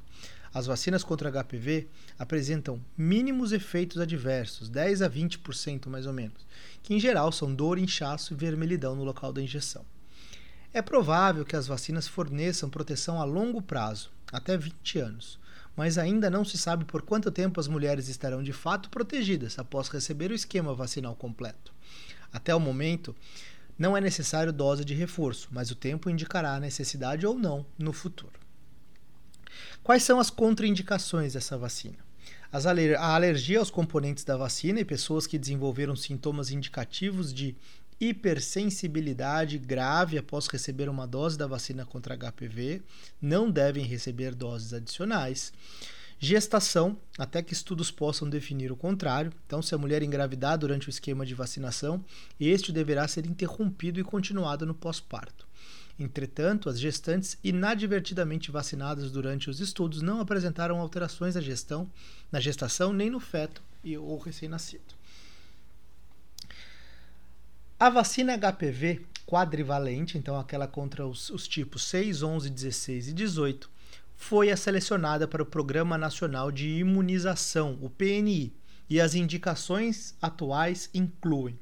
As 0.53 0.65
vacinas 0.65 1.03
contra 1.03 1.31
HPV 1.31 1.87
apresentam 2.17 2.83
mínimos 2.97 3.51
efeitos 3.51 3.99
adversos, 3.99 4.67
10 4.67 5.03
a 5.03 5.09
20% 5.09 5.87
mais 5.87 6.05
ou 6.07 6.13
menos, 6.13 6.45
que 6.81 6.93
em 6.93 6.99
geral 6.99 7.31
são 7.31 7.53
dor, 7.53 7.77
inchaço 7.77 8.33
e 8.33 8.35
vermelhidão 8.35 8.95
no 8.95 9.03
local 9.03 9.31
da 9.31 9.41
injeção. 9.41 9.85
É 10.73 10.81
provável 10.81 11.45
que 11.45 11.55
as 11.55 11.67
vacinas 11.67 12.07
forneçam 12.07 12.69
proteção 12.69 13.21
a 13.21 13.23
longo 13.23 13.61
prazo, 13.61 14.11
até 14.31 14.57
20 14.57 14.99
anos, 14.99 15.39
mas 15.75 15.97
ainda 15.97 16.29
não 16.29 16.43
se 16.43 16.57
sabe 16.57 16.83
por 16.83 17.03
quanto 17.03 17.31
tempo 17.31 17.59
as 17.59 17.67
mulheres 17.67 18.07
estarão 18.07 18.43
de 18.43 18.51
fato 18.51 18.89
protegidas 18.89 19.57
após 19.57 19.87
receber 19.87 20.31
o 20.31 20.35
esquema 20.35 20.73
vacinal 20.73 21.15
completo. 21.15 21.73
Até 22.33 22.53
o 22.53 22.59
momento, 22.59 23.15
não 23.79 23.95
é 23.95 24.01
necessário 24.01 24.51
dose 24.51 24.83
de 24.83 24.93
reforço, 24.93 25.47
mas 25.51 25.71
o 25.71 25.75
tempo 25.75 26.09
indicará 26.09 26.53
a 26.53 26.59
necessidade 26.59 27.25
ou 27.25 27.39
não 27.39 27.65
no 27.77 27.93
futuro. 27.93 28.33
Quais 29.81 30.03
são 30.03 30.19
as 30.19 30.29
contraindicações 30.29 31.33
dessa 31.33 31.57
vacina? 31.57 31.97
a 32.51 33.13
alergia 33.13 33.59
aos 33.59 33.69
componentes 33.69 34.23
da 34.23 34.35
vacina 34.35 34.79
e 34.79 34.85
pessoas 34.85 35.27
que 35.27 35.37
desenvolveram 35.37 35.95
sintomas 35.95 36.49
indicativos 36.49 37.31
de 37.31 37.55
hipersensibilidade 37.99 39.59
grave 39.59 40.17
após 40.17 40.47
receber 40.47 40.89
uma 40.89 41.05
dose 41.05 41.37
da 41.37 41.45
vacina 41.45 41.85
contra 41.85 42.17
HPV 42.17 42.81
não 43.21 43.51
devem 43.51 43.85
receber 43.85 44.33
doses 44.33 44.73
adicionais. 44.73 45.53
Gestação, 46.21 46.97
até 47.17 47.41
que 47.41 47.53
estudos 47.53 47.89
possam 47.89 48.29
definir 48.29 48.73
o 48.73 48.75
contrário. 48.75 49.31
Então, 49.45 49.61
se 49.61 49.73
a 49.73 49.77
mulher 49.77 50.03
engravidar 50.03 50.57
durante 50.57 50.87
o 50.87 50.89
esquema 50.89 51.25
de 51.25 51.33
vacinação, 51.33 52.03
este 52.37 52.73
deverá 52.73 53.07
ser 53.07 53.25
interrompido 53.25 54.01
e 54.01 54.03
continuado 54.03 54.65
no 54.65 54.73
pós-parto. 54.73 55.47
Entretanto, 55.97 56.69
as 56.69 56.77
gestantes 56.77 57.37
inadvertidamente 57.41 58.51
vacinadas 58.51 59.11
durante 59.11 59.49
os 59.49 59.61
estudos 59.61 60.01
não 60.01 60.19
apresentaram 60.19 60.79
alterações 60.79 61.35
na 61.35 61.41
gestão, 61.41 61.89
na 62.29 62.39
gestação 62.39 62.91
nem 62.91 63.09
no 63.09 63.19
feto 63.19 63.61
e 63.83 63.97
ou 63.97 64.17
recém-nascido. 64.17 64.99
A 67.79 67.89
vacina 67.89 68.37
HPV 68.37 69.05
quadrivalente, 69.25 70.17
então 70.17 70.37
aquela 70.37 70.67
contra 70.67 71.07
os, 71.07 71.29
os 71.29 71.47
tipos 71.47 71.83
6, 71.83 72.23
11, 72.23 72.49
16 72.49 73.07
e 73.09 73.13
18, 73.13 73.69
foi 74.19 74.51
a 74.51 74.57
selecionada 74.57 75.27
para 75.29 75.41
o 75.41 75.45
Programa 75.45 75.97
Nacional 75.97 76.51
de 76.51 76.67
Imunização, 76.67 77.79
o 77.81 77.89
PNI, 77.89 78.53
e 78.89 78.99
as 78.99 79.15
indicações 79.15 80.13
atuais 80.21 80.89
incluem. 80.93 81.57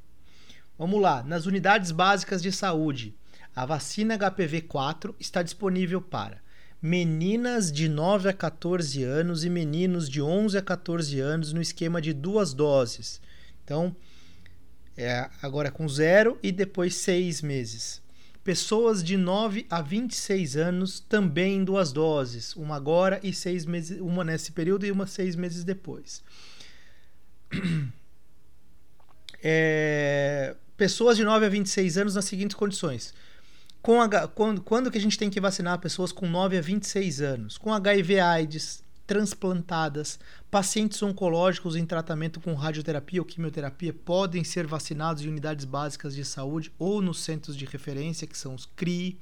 Vamos 0.77 0.99
lá, 0.99 1.21
nas 1.21 1.45
unidades 1.45 1.91
básicas 1.91 2.41
de 2.41 2.51
saúde, 2.51 3.15
a 3.55 3.63
vacina 3.63 4.17
HPV 4.17 4.61
4 4.61 5.15
está 5.19 5.43
disponível 5.43 6.01
para 6.01 6.41
meninas 6.81 7.71
de 7.71 7.87
9 7.87 8.29
a 8.29 8.33
14 8.33 9.03
anos 9.03 9.45
e 9.45 9.49
meninos 9.51 10.09
de 10.09 10.19
11 10.19 10.57
a 10.57 10.61
14 10.61 11.19
anos 11.19 11.53
no 11.53 11.61
esquema 11.61 12.01
de 12.01 12.11
duas 12.11 12.55
doses. 12.55 13.21
Então, 13.63 13.95
é 14.97 15.29
agora 15.43 15.69
com 15.69 15.87
zero 15.87 16.39
e 16.41 16.51
depois 16.51 16.95
seis 16.95 17.41
meses 17.41 18.01
pessoas 18.47 19.03
de 19.03 19.17
9 19.17 19.67
a 19.69 19.81
26 19.81 20.55
anos 20.55 21.01
também 21.01 21.57
em 21.57 21.63
duas 21.65 21.91
doses, 21.91 22.55
uma 22.55 22.77
agora 22.77 23.19
e 23.21 23.33
seis 23.33 23.65
meses, 23.65 23.99
uma 23.99 24.23
nesse 24.23 24.53
período 24.53 24.85
e 24.85 24.91
uma 24.91 25.05
seis 25.05 25.35
meses 25.35 25.65
depois. 25.65 26.23
É, 29.49 30.55
pessoas 30.75 31.15
de 31.15 31.23
9 31.23 31.45
a 31.45 31.49
26 31.49 31.99
anos 31.99 32.15
nas 32.15 32.25
seguintes 32.25 32.55
condições. 32.55 33.13
Com 33.83 33.99
quando, 34.33 34.61
quando 34.61 34.89
que 34.89 34.97
a 34.97 35.01
gente 35.01 35.17
tem 35.17 35.29
que 35.29 35.39
vacinar 35.39 35.77
pessoas 35.77 36.11
com 36.11 36.27
9 36.27 36.57
a 36.57 36.61
26 36.61 37.21
anos? 37.21 37.55
Com 37.55 37.71
HIV 37.71 38.19
AIDS, 38.19 38.83
transplantadas, 39.07 40.19
pacientes 40.51 41.01
oncológicos 41.01 41.77
em 41.77 41.85
tratamento 41.85 42.41
com 42.41 42.53
radioterapia 42.53 43.21
ou 43.21 43.25
quimioterapia 43.25 43.93
podem 43.93 44.43
ser 44.43 44.67
vacinados 44.67 45.23
em 45.23 45.29
unidades 45.29 45.63
básicas 45.63 46.13
de 46.13 46.25
saúde 46.25 46.71
ou 46.77 47.01
nos 47.01 47.21
centros 47.21 47.55
de 47.55 47.65
referência, 47.65 48.27
que 48.27 48.37
são 48.37 48.53
os 48.53 48.65
CRI. 48.65 49.17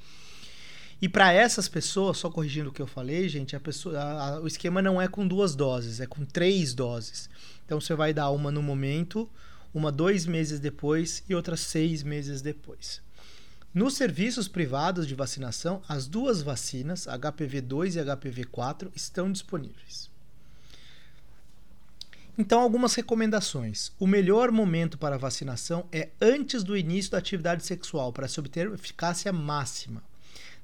E 0.99 1.07
para 1.07 1.31
essas 1.31 1.69
pessoas, 1.69 2.17
só 2.17 2.31
corrigindo 2.31 2.69
o 2.69 2.73
que 2.73 2.81
eu 2.81 2.87
falei, 2.87 3.29
gente, 3.29 3.55
a 3.55 3.59
pessoa, 3.59 3.99
a, 3.99 4.29
a, 4.29 4.41
o 4.41 4.47
esquema 4.47 4.81
não 4.81 4.99
é 4.99 5.07
com 5.07 5.27
duas 5.27 5.55
doses, 5.55 5.99
é 5.99 6.07
com 6.07 6.25
três 6.25 6.73
doses. 6.73 7.29
Então 7.63 7.79
você 7.79 7.93
vai 7.93 8.11
dar 8.11 8.31
uma 8.31 8.51
no 8.51 8.63
momento, 8.63 9.29
uma 9.71 9.91
dois 9.91 10.25
meses 10.25 10.59
depois 10.59 11.23
e 11.29 11.35
outra 11.35 11.55
seis 11.55 12.01
meses 12.01 12.41
depois. 12.41 13.04
Nos 13.75 13.95
serviços 13.95 14.47
privados 14.47 15.05
de 15.05 15.13
vacinação, 15.13 15.81
as 15.85 16.07
duas 16.07 16.41
vacinas, 16.41 17.07
HPV2 17.07 17.97
e 17.97 18.05
HPV4, 18.05 18.89
estão 18.95 19.29
disponíveis. 19.29 20.09
Então, 22.37 22.61
algumas 22.61 22.95
recomendações. 22.95 23.91
O 23.99 24.07
melhor 24.07 24.49
momento 24.49 24.97
para 24.97 25.17
vacinação 25.17 25.85
é 25.91 26.07
antes 26.21 26.63
do 26.63 26.77
início 26.77 27.11
da 27.11 27.17
atividade 27.17 27.65
sexual, 27.65 28.13
para 28.13 28.29
se 28.29 28.39
obter 28.39 28.71
eficácia 28.71 29.33
máxima. 29.33 30.01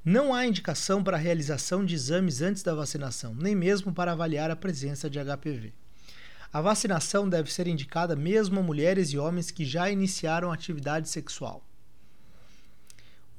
Não 0.05 0.33
há 0.33 0.45
indicação 0.45 1.03
para 1.03 1.17
a 1.17 1.19
realização 1.19 1.83
de 1.83 1.93
exames 1.93 2.41
antes 2.41 2.63
da 2.63 2.73
vacinação, 2.73 3.35
nem 3.35 3.53
mesmo 3.53 3.93
para 3.93 4.13
avaliar 4.13 4.49
a 4.49 4.55
presença 4.55 5.09
de 5.09 5.19
HPV. 5.19 5.73
A 6.53 6.61
vacinação 6.61 7.27
deve 7.27 7.51
ser 7.51 7.67
indicada 7.67 8.15
mesmo 8.15 8.61
a 8.61 8.63
mulheres 8.63 9.09
e 9.09 9.17
homens 9.17 9.51
que 9.51 9.65
já 9.65 9.91
iniciaram 9.91 10.49
atividade 10.49 11.09
sexual. 11.09 11.61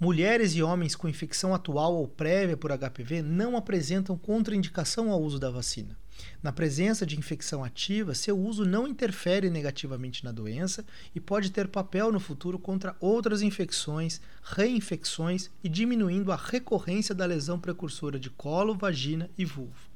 Mulheres 0.03 0.57
e 0.57 0.63
homens 0.65 0.97
com 0.97 1.07
infecção 1.07 1.55
atual 1.55 1.95
ou 1.95 2.09
prévia 2.09 2.57
por 2.57 2.77
HPV 2.77 3.23
não 3.23 3.57
apresentam 3.57 4.19
contraindicação 4.19 5.13
ao 5.13 5.23
uso 5.23 5.39
da 5.39 5.49
vacina. 5.49 5.97
Na 6.43 6.51
presença 6.51 7.07
de 7.07 7.17
infecção 7.17 7.63
ativa, 7.63 8.13
seu 8.13 8.37
uso 8.37 8.65
não 8.65 8.89
interfere 8.89 9.49
negativamente 9.49 10.25
na 10.25 10.33
doença 10.33 10.85
e 11.15 11.21
pode 11.21 11.53
ter 11.53 11.69
papel 11.69 12.11
no 12.11 12.19
futuro 12.19 12.59
contra 12.59 12.97
outras 12.99 13.43
infecções, 13.43 14.21
reinfecções 14.43 15.49
e 15.63 15.69
diminuindo 15.69 16.33
a 16.33 16.37
recorrência 16.37 17.15
da 17.15 17.25
lesão 17.25 17.61
precursora 17.61 18.19
de 18.19 18.29
colo, 18.29 18.75
vagina 18.75 19.31
e 19.39 19.45
vulva. 19.45 19.93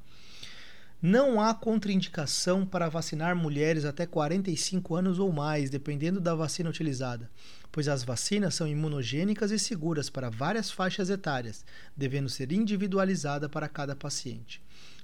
Não 1.01 1.41
há 1.41 1.53
contraindicação 1.53 2.65
para 2.65 2.87
vacinar 2.87 3.35
mulheres 3.35 3.83
até 3.83 4.05
45 4.05 4.95
anos 4.95 5.19
ou 5.19 5.33
mais, 5.33 5.69
dependendo 5.69 6.21
da 6.21 6.33
vacina 6.33 6.69
utilizada, 6.69 7.29
pois 7.71 7.87
as 7.87 8.03
vacinas 8.03 8.55
são 8.55 8.67
imunogênicas 8.67 9.51
e 9.51 9.59
seguras 9.59 10.09
para 10.09 10.29
várias 10.29 10.71
faixas 10.71 11.09
etárias, 11.09 11.65
devendo 11.95 12.29
ser 12.29 12.51
individualizada 12.51 13.47
para 13.47 13.67
cada 13.67 13.95
paciente. 13.95 14.61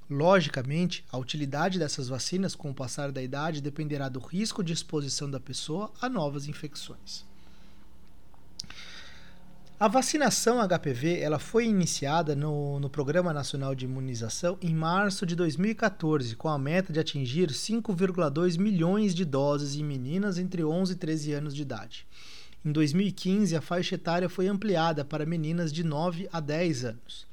Logicamente, 0.10 1.06
a 1.12 1.18
utilidade 1.18 1.80
dessas 1.80 2.08
vacinas 2.08 2.56
com 2.56 2.70
o 2.72 2.76
passar 2.76 3.12
da 3.12 3.22
idade 3.22 3.62
dependerá 3.62 4.10
do 4.10 4.20
risco 4.20 4.64
de 4.64 4.74
exposição 4.74 5.30
da 5.30 5.40
pessoa 5.40 5.92
a 6.02 6.10
novas 6.10 6.48
infecções. 6.48 7.26
A 9.80 9.88
vacinação 9.88 10.66
HPV 10.66 11.20
ela 11.20 11.40
foi 11.40 11.66
iniciada 11.66 12.36
no, 12.36 12.80
no 12.80 12.90
Programa 12.90 13.34
Nacional 13.34 13.76
de 13.76 13.86
Imunização 13.86 14.58
em 14.62 14.74
março 14.74 15.26
de 15.26 15.36
2014, 15.36 16.36
com 16.36 16.48
a 16.48 16.58
meta 16.58 16.94
de 16.94 17.00
atingir 17.00 17.50
5,2 17.50 18.58
milhões 18.58 19.14
de 19.14 19.26
doses 19.26 19.76
em 19.76 19.84
meninas 19.84 20.38
entre 20.38 20.64
11 20.64 20.94
e 20.94 20.96
13 20.96 21.34
anos 21.34 21.56
de 21.56 21.64
idade. 21.64 22.08
Em 22.66 22.72
2015, 22.72 23.58
a 23.58 23.62
faixa 23.62 23.96
etária 23.96 24.30
foi 24.30 24.48
ampliada 24.48 25.04
para 25.04 25.26
meninas 25.26 25.74
de 25.74 25.84
9 25.84 26.30
a 26.32 26.40
10 26.40 26.86
anos. 26.86 27.28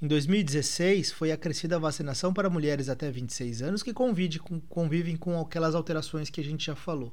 Em 0.00 0.06
2016, 0.06 1.12
foi 1.12 1.30
acrescida 1.30 1.76
a 1.76 1.78
vacinação 1.78 2.32
para 2.32 2.48
mulheres 2.48 2.88
até 2.88 3.10
26 3.10 3.60
anos 3.60 3.82
que 3.82 3.92
convivem 3.92 5.16
com 5.16 5.38
aquelas 5.38 5.74
alterações 5.74 6.30
que 6.30 6.40
a 6.40 6.44
gente 6.44 6.64
já 6.64 6.74
falou. 6.74 7.12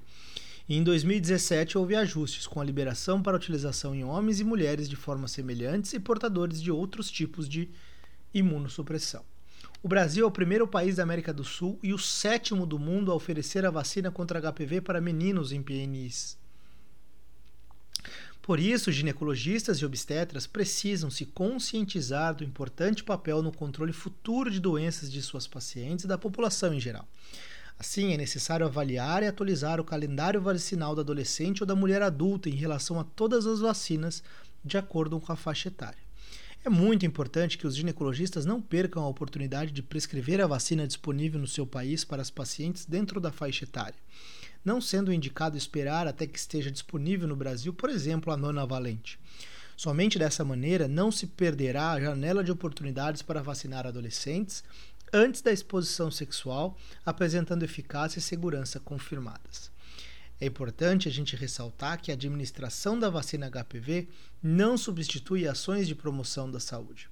E 0.67 0.77
em 0.77 0.83
2017 0.83 1.77
houve 1.77 1.93
ajustes 1.93 2.47
com 2.47 2.61
a 2.61 2.63
liberação 2.63 3.21
para 3.21 3.35
utilização 3.35 3.93
em 3.93 4.05
homens 4.05 4.39
e 4.39 4.45
mulheres 4.45 4.87
de 4.87 4.95
formas 4.95 5.31
semelhantes 5.31 5.91
e 5.91 5.99
portadores 5.99 6.61
de 6.61 6.71
outros 6.71 7.11
tipos 7.11 7.49
de 7.49 7.69
imunossupressão. 8.33 9.25
O 9.83 9.89
Brasil 9.89 10.23
é 10.23 10.27
o 10.27 10.31
primeiro 10.31 10.65
país 10.65 10.95
da 10.95 11.03
América 11.03 11.33
do 11.33 11.43
Sul 11.43 11.77
e 11.83 11.93
o 11.93 11.97
sétimo 11.97 12.65
do 12.65 12.79
mundo 12.79 13.11
a 13.11 13.15
oferecer 13.15 13.65
a 13.65 13.71
vacina 13.71 14.09
contra 14.09 14.39
HPV 14.39 14.79
para 14.79 15.01
meninos 15.01 15.51
em 15.51 15.61
PNIs. 15.61 16.39
Por 18.41 18.59
isso, 18.59 18.91
ginecologistas 18.91 19.77
e 19.77 19.85
obstetras 19.85 20.47
precisam 20.47 21.11
se 21.11 21.27
conscientizar 21.27 22.33
do 22.33 22.43
importante 22.43 23.03
papel 23.03 23.43
no 23.43 23.51
controle 23.51 23.93
futuro 23.93 24.49
de 24.49 24.59
doenças 24.59 25.11
de 25.11 25.21
suas 25.21 25.45
pacientes 25.45 26.05
e 26.05 26.07
da 26.07 26.17
população 26.17 26.73
em 26.73 26.79
geral. 26.79 27.07
Assim, 27.77 28.13
é 28.13 28.17
necessário 28.17 28.65
avaliar 28.65 29.21
e 29.21 29.27
atualizar 29.27 29.79
o 29.79 29.83
calendário 29.83 30.41
vacinal 30.41 30.95
do 30.95 31.01
adolescente 31.01 31.61
ou 31.61 31.67
da 31.67 31.75
mulher 31.75 32.01
adulta 32.01 32.49
em 32.49 32.55
relação 32.55 32.99
a 32.99 33.03
todas 33.03 33.45
as 33.45 33.59
vacinas, 33.59 34.23
de 34.65 34.77
acordo 34.77 35.19
com 35.19 35.31
a 35.31 35.35
faixa 35.35 35.67
etária. 35.67 36.01
É 36.63 36.69
muito 36.69 37.05
importante 37.05 37.57
que 37.57 37.65
os 37.65 37.75
ginecologistas 37.75 38.45
não 38.45 38.61
percam 38.61 39.03
a 39.03 39.07
oportunidade 39.07 39.71
de 39.71 39.81
prescrever 39.81 40.41
a 40.41 40.47
vacina 40.47 40.85
disponível 40.85 41.39
no 41.39 41.47
seu 41.47 41.65
país 41.65 42.03
para 42.03 42.21
as 42.21 42.29
pacientes 42.29 42.85
dentro 42.85 43.19
da 43.19 43.31
faixa 43.31 43.65
etária 43.65 43.97
não 44.63 44.79
sendo 44.79 45.13
indicado 45.13 45.57
esperar 45.57 46.07
até 46.07 46.25
que 46.27 46.37
esteja 46.37 46.71
disponível 46.71 47.27
no 47.27 47.35
Brasil, 47.35 47.73
por 47.73 47.89
exemplo, 47.89 48.31
a 48.31 48.37
nona 48.37 48.65
valente. 48.65 49.19
Somente 49.75 50.19
dessa 50.19 50.45
maneira 50.45 50.87
não 50.87 51.11
se 51.11 51.25
perderá 51.27 51.91
a 51.91 51.99
janela 51.99 52.43
de 52.43 52.51
oportunidades 52.51 53.21
para 53.21 53.41
vacinar 53.41 53.87
adolescentes 53.87 54.63
antes 55.11 55.41
da 55.41 55.51
exposição 55.51 56.09
sexual, 56.09 56.77
apresentando 57.05 57.63
eficácia 57.63 58.19
e 58.19 58.21
segurança 58.21 58.79
confirmadas. 58.79 59.71
É 60.39 60.45
importante 60.47 61.07
a 61.07 61.11
gente 61.11 61.35
ressaltar 61.35 62.01
que 62.01 62.09
a 62.09 62.15
administração 62.15 62.97
da 62.97 63.11
vacina 63.11 63.47
HPV 63.47 64.07
não 64.41 64.75
substitui 64.75 65.47
ações 65.47 65.87
de 65.87 65.93
promoção 65.93 66.49
da 66.49 66.59
saúde. 66.59 67.10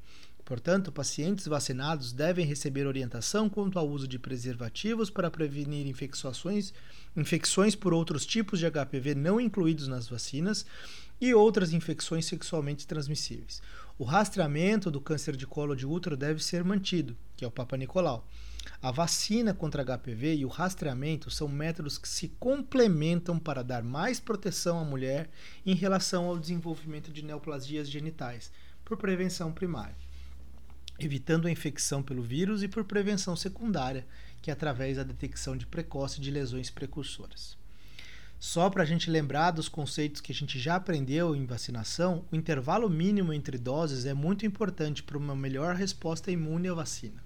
Portanto, 0.49 0.91
pacientes 0.91 1.45
vacinados 1.45 2.11
devem 2.11 2.43
receber 2.43 2.87
orientação 2.87 3.47
quanto 3.47 3.77
ao 3.77 3.87
uso 3.87 4.07
de 4.07 4.17
preservativos 4.17 5.11
para 5.11 5.29
prevenir 5.29 5.85
infecções, 5.85 6.73
infecções 7.15 7.75
por 7.75 7.93
outros 7.93 8.25
tipos 8.25 8.57
de 8.57 8.65
HPV 8.65 9.13
não 9.13 9.39
incluídos 9.39 9.87
nas 9.87 10.09
vacinas 10.09 10.65
e 11.21 11.35
outras 11.35 11.71
infecções 11.71 12.25
sexualmente 12.25 12.87
transmissíveis. 12.87 13.61
O 13.95 14.03
rastreamento 14.03 14.89
do 14.89 14.99
câncer 14.99 15.35
de 15.35 15.45
colo 15.45 15.75
de 15.75 15.85
útero 15.85 16.17
deve 16.17 16.43
ser 16.43 16.63
mantido, 16.63 17.15
que 17.37 17.45
é 17.45 17.47
o 17.47 17.51
Papa 17.51 17.77
Nicolau. 17.77 18.27
A 18.81 18.89
vacina 18.89 19.53
contra 19.53 19.85
HPV 19.85 20.37
e 20.37 20.45
o 20.45 20.49
rastreamento 20.49 21.29
são 21.29 21.47
métodos 21.47 21.99
que 21.99 22.09
se 22.09 22.27
complementam 22.39 23.37
para 23.37 23.63
dar 23.63 23.83
mais 23.83 24.19
proteção 24.19 24.79
à 24.79 24.83
mulher 24.83 25.29
em 25.63 25.75
relação 25.75 26.25
ao 26.25 26.39
desenvolvimento 26.39 27.13
de 27.13 27.21
neoplasias 27.21 27.87
genitais, 27.87 28.51
por 28.83 28.97
prevenção 28.97 29.51
primária 29.51 30.08
evitando 30.99 31.47
a 31.47 31.51
infecção 31.51 32.03
pelo 32.03 32.21
vírus 32.21 32.63
e 32.63 32.67
por 32.67 32.83
prevenção 32.83 33.35
secundária, 33.35 34.05
que 34.41 34.49
é 34.49 34.53
através 34.53 34.97
da 34.97 35.03
detecção 35.03 35.55
de 35.55 35.65
precoce 35.65 36.21
de 36.21 36.31
lesões 36.31 36.69
precursoras. 36.69 37.57
Só 38.39 38.69
para 38.69 38.83
a 38.83 38.85
gente 38.85 39.09
lembrar 39.09 39.51
dos 39.51 39.67
conceitos 39.67 40.21
que 40.21 40.31
a 40.31 40.35
gente 40.35 40.57
já 40.57 40.75
aprendeu 40.75 41.35
em 41.35 41.45
vacinação, 41.45 42.23
o 42.31 42.35
intervalo 42.37 42.89
mínimo 42.89 43.33
entre 43.33 43.57
doses 43.57 44.05
é 44.05 44.13
muito 44.13 44.45
importante 44.45 45.03
para 45.03 45.17
uma 45.17 45.35
melhor 45.35 45.75
resposta 45.75 46.31
imune 46.31 46.69
à 46.69 46.73
vacina. 46.73 47.21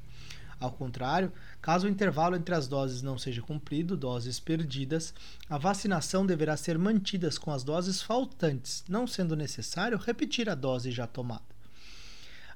Ao 0.59 0.71
contrário, 0.71 1.31
caso 1.61 1.85
o 1.85 1.89
intervalo 1.89 2.35
entre 2.35 2.55
as 2.55 2.67
doses 2.67 3.01
não 3.01 3.17
seja 3.17 3.41
cumprido, 3.41 3.97
doses 3.97 4.39
perdidas, 4.39 5.13
a 5.47 5.57
vacinação 5.57 6.25
deverá 6.25 6.57
ser 6.57 6.79
mantida 6.79 7.29
com 7.39 7.51
as 7.51 7.63
doses 7.63 8.01
faltantes, 8.01 8.83
não 8.87 9.05
sendo 9.05 9.35
necessário 9.35 9.97
repetir 9.97 10.49
a 10.49 10.55
dose 10.55 10.89
já 10.89 11.05
tomada. 11.05 11.52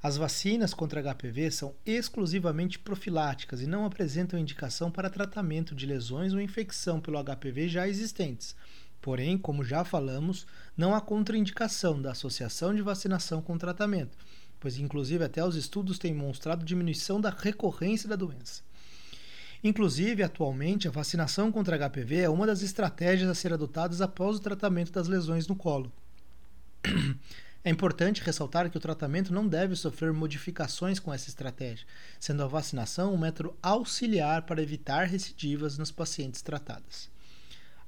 As 0.07 0.15
vacinas 0.15 0.73
contra 0.73 1.03
HPV 1.03 1.51
são 1.51 1.75
exclusivamente 1.85 2.79
profiláticas 2.79 3.61
e 3.61 3.67
não 3.67 3.83
apresentam 3.83 4.39
indicação 4.39 4.89
para 4.89 5.09
tratamento 5.09 5.75
de 5.75 5.85
lesões 5.85 6.31
ou 6.31 6.39
infecção 6.39 7.01
pelo 7.01 7.21
HPV 7.21 7.67
já 7.67 7.89
existentes. 7.89 8.55
Porém, 9.01 9.37
como 9.37 9.65
já 9.65 9.83
falamos, 9.83 10.47
não 10.77 10.95
há 10.95 11.01
contraindicação 11.01 12.01
da 12.01 12.11
associação 12.11 12.73
de 12.73 12.81
vacinação 12.81 13.41
com 13.41 13.57
tratamento, 13.57 14.17
pois 14.61 14.77
inclusive 14.77 15.25
até 15.25 15.43
os 15.43 15.57
estudos 15.57 15.99
têm 15.99 16.13
mostrado 16.13 16.63
diminuição 16.63 17.19
da 17.19 17.29
recorrência 17.29 18.07
da 18.07 18.15
doença. 18.15 18.61
Inclusive, 19.61 20.23
atualmente, 20.23 20.87
a 20.87 20.91
vacinação 20.91 21.51
contra 21.51 21.77
HPV 21.77 22.19
é 22.21 22.29
uma 22.29 22.47
das 22.47 22.61
estratégias 22.61 23.29
a 23.29 23.35
ser 23.35 23.51
adotadas 23.51 23.99
após 23.99 24.37
o 24.37 24.41
tratamento 24.41 24.89
das 24.89 25.09
lesões 25.09 25.49
no 25.49 25.55
colo. 25.57 25.91
É 27.67 27.69
importante 27.69 28.21
ressaltar 28.21 28.71
que 28.71 28.77
o 28.77 28.79
tratamento 28.79 29.33
não 29.33 29.45
deve 29.45 29.75
sofrer 29.75 30.13
modificações 30.13 31.01
com 31.01 31.13
essa 31.13 31.27
estratégia, 31.27 31.85
sendo 32.17 32.41
a 32.41 32.47
vacinação 32.47 33.13
um 33.13 33.17
método 33.17 33.53
auxiliar 33.61 34.43
para 34.43 34.63
evitar 34.63 35.05
recidivas 35.05 35.77
nos 35.77 35.91
pacientes 35.91 36.41
tratadas. 36.41 37.09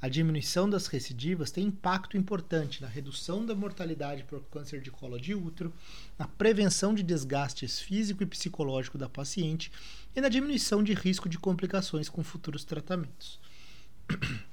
A 0.02 0.10
diminuição 0.10 0.70
das 0.70 0.88
recidivas 0.88 1.50
tem 1.50 1.68
impacto 1.68 2.18
importante 2.18 2.82
na 2.82 2.90
redução 2.90 3.46
da 3.46 3.56
mortalidade 3.56 4.26
por 4.26 4.44
câncer 4.52 4.82
de 4.82 4.92
colo 4.92 5.18
de 5.18 5.34
útero, 5.34 5.74
na 6.18 6.28
prevenção 6.28 6.94
de 6.94 7.02
desgastes 7.02 7.80
físico 7.80 8.22
e 8.22 8.26
psicológico 8.26 8.98
da 8.98 9.08
paciente 9.08 9.72
e 10.14 10.20
na 10.20 10.28
diminuição 10.28 10.84
de 10.84 10.94
risco 10.94 11.30
de 11.30 11.40
complicações 11.40 12.10
com 12.10 12.22
futuros 12.22 12.66
tratamentos. 12.66 13.40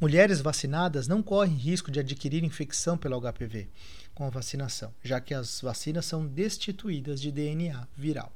Mulheres 0.00 0.40
vacinadas 0.40 1.06
não 1.06 1.22
correm 1.22 1.54
risco 1.54 1.90
de 1.90 2.00
adquirir 2.00 2.42
infecção 2.42 2.96
pelo 2.96 3.20
HPV 3.20 3.68
com 4.14 4.24
a 4.24 4.30
vacinação, 4.30 4.94
já 5.02 5.20
que 5.20 5.34
as 5.34 5.60
vacinas 5.60 6.06
são 6.06 6.26
destituídas 6.26 7.20
de 7.20 7.30
DNA 7.30 7.86
viral. 7.96 8.32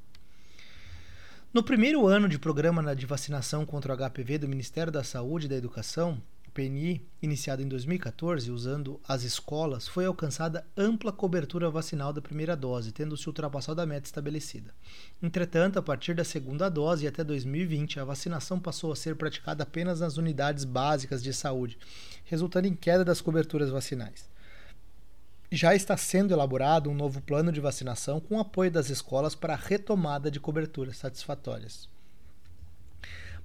No 1.53 1.63
primeiro 1.63 2.05
ano 2.05 2.27
de 2.27 2.37
programa 2.37 2.95
de 2.95 3.05
vacinação 3.05 3.65
contra 3.65 3.93
o 3.93 3.97
HPV 3.97 4.39
do 4.39 4.47
Ministério 4.47 4.91
da 4.91 5.03
Saúde 5.03 5.45
e 5.45 5.49
da 5.49 5.55
Educação, 5.55 6.21
PNI, 6.55 7.05
iniciado 7.21 7.61
em 7.61 7.67
2014 7.67 8.49
usando 8.49 8.97
as 9.05 9.23
escolas, 9.23 9.89
foi 9.89 10.05
alcançada 10.05 10.65
ampla 10.77 11.11
cobertura 11.11 11.69
vacinal 11.69 12.13
da 12.13 12.21
primeira 12.21 12.55
dose, 12.55 12.93
tendo-se 12.93 13.27
ultrapassado 13.27 13.81
a 13.81 13.85
meta 13.85 14.07
estabelecida. 14.07 14.73
Entretanto, 15.21 15.77
a 15.77 15.81
partir 15.81 16.13
da 16.13 16.23
segunda 16.23 16.69
dose 16.69 17.03
e 17.03 17.07
até 17.09 17.25
2020, 17.25 17.99
a 17.99 18.05
vacinação 18.05 18.57
passou 18.57 18.93
a 18.93 18.95
ser 18.95 19.17
praticada 19.17 19.63
apenas 19.63 19.99
nas 19.99 20.15
unidades 20.15 20.63
básicas 20.63 21.21
de 21.21 21.33
saúde, 21.33 21.77
resultando 22.23 22.69
em 22.69 22.73
queda 22.73 23.03
das 23.03 23.19
coberturas 23.19 23.69
vacinais. 23.69 24.29
Já 25.51 25.75
está 25.75 25.95
sendo 25.95 26.33
elaborado 26.33 26.89
um 26.89 26.95
novo 26.95 27.21
plano 27.21 27.51
de 27.51 27.59
vacinação 27.59 28.19
com 28.19 28.39
apoio 28.39 28.71
das 28.71 28.89
escolas 28.89 29.35
para 29.35 29.53
a 29.53 29.57
retomada 29.57 30.31
de 30.31 30.39
coberturas 30.39 30.97
satisfatórias. 30.97 31.87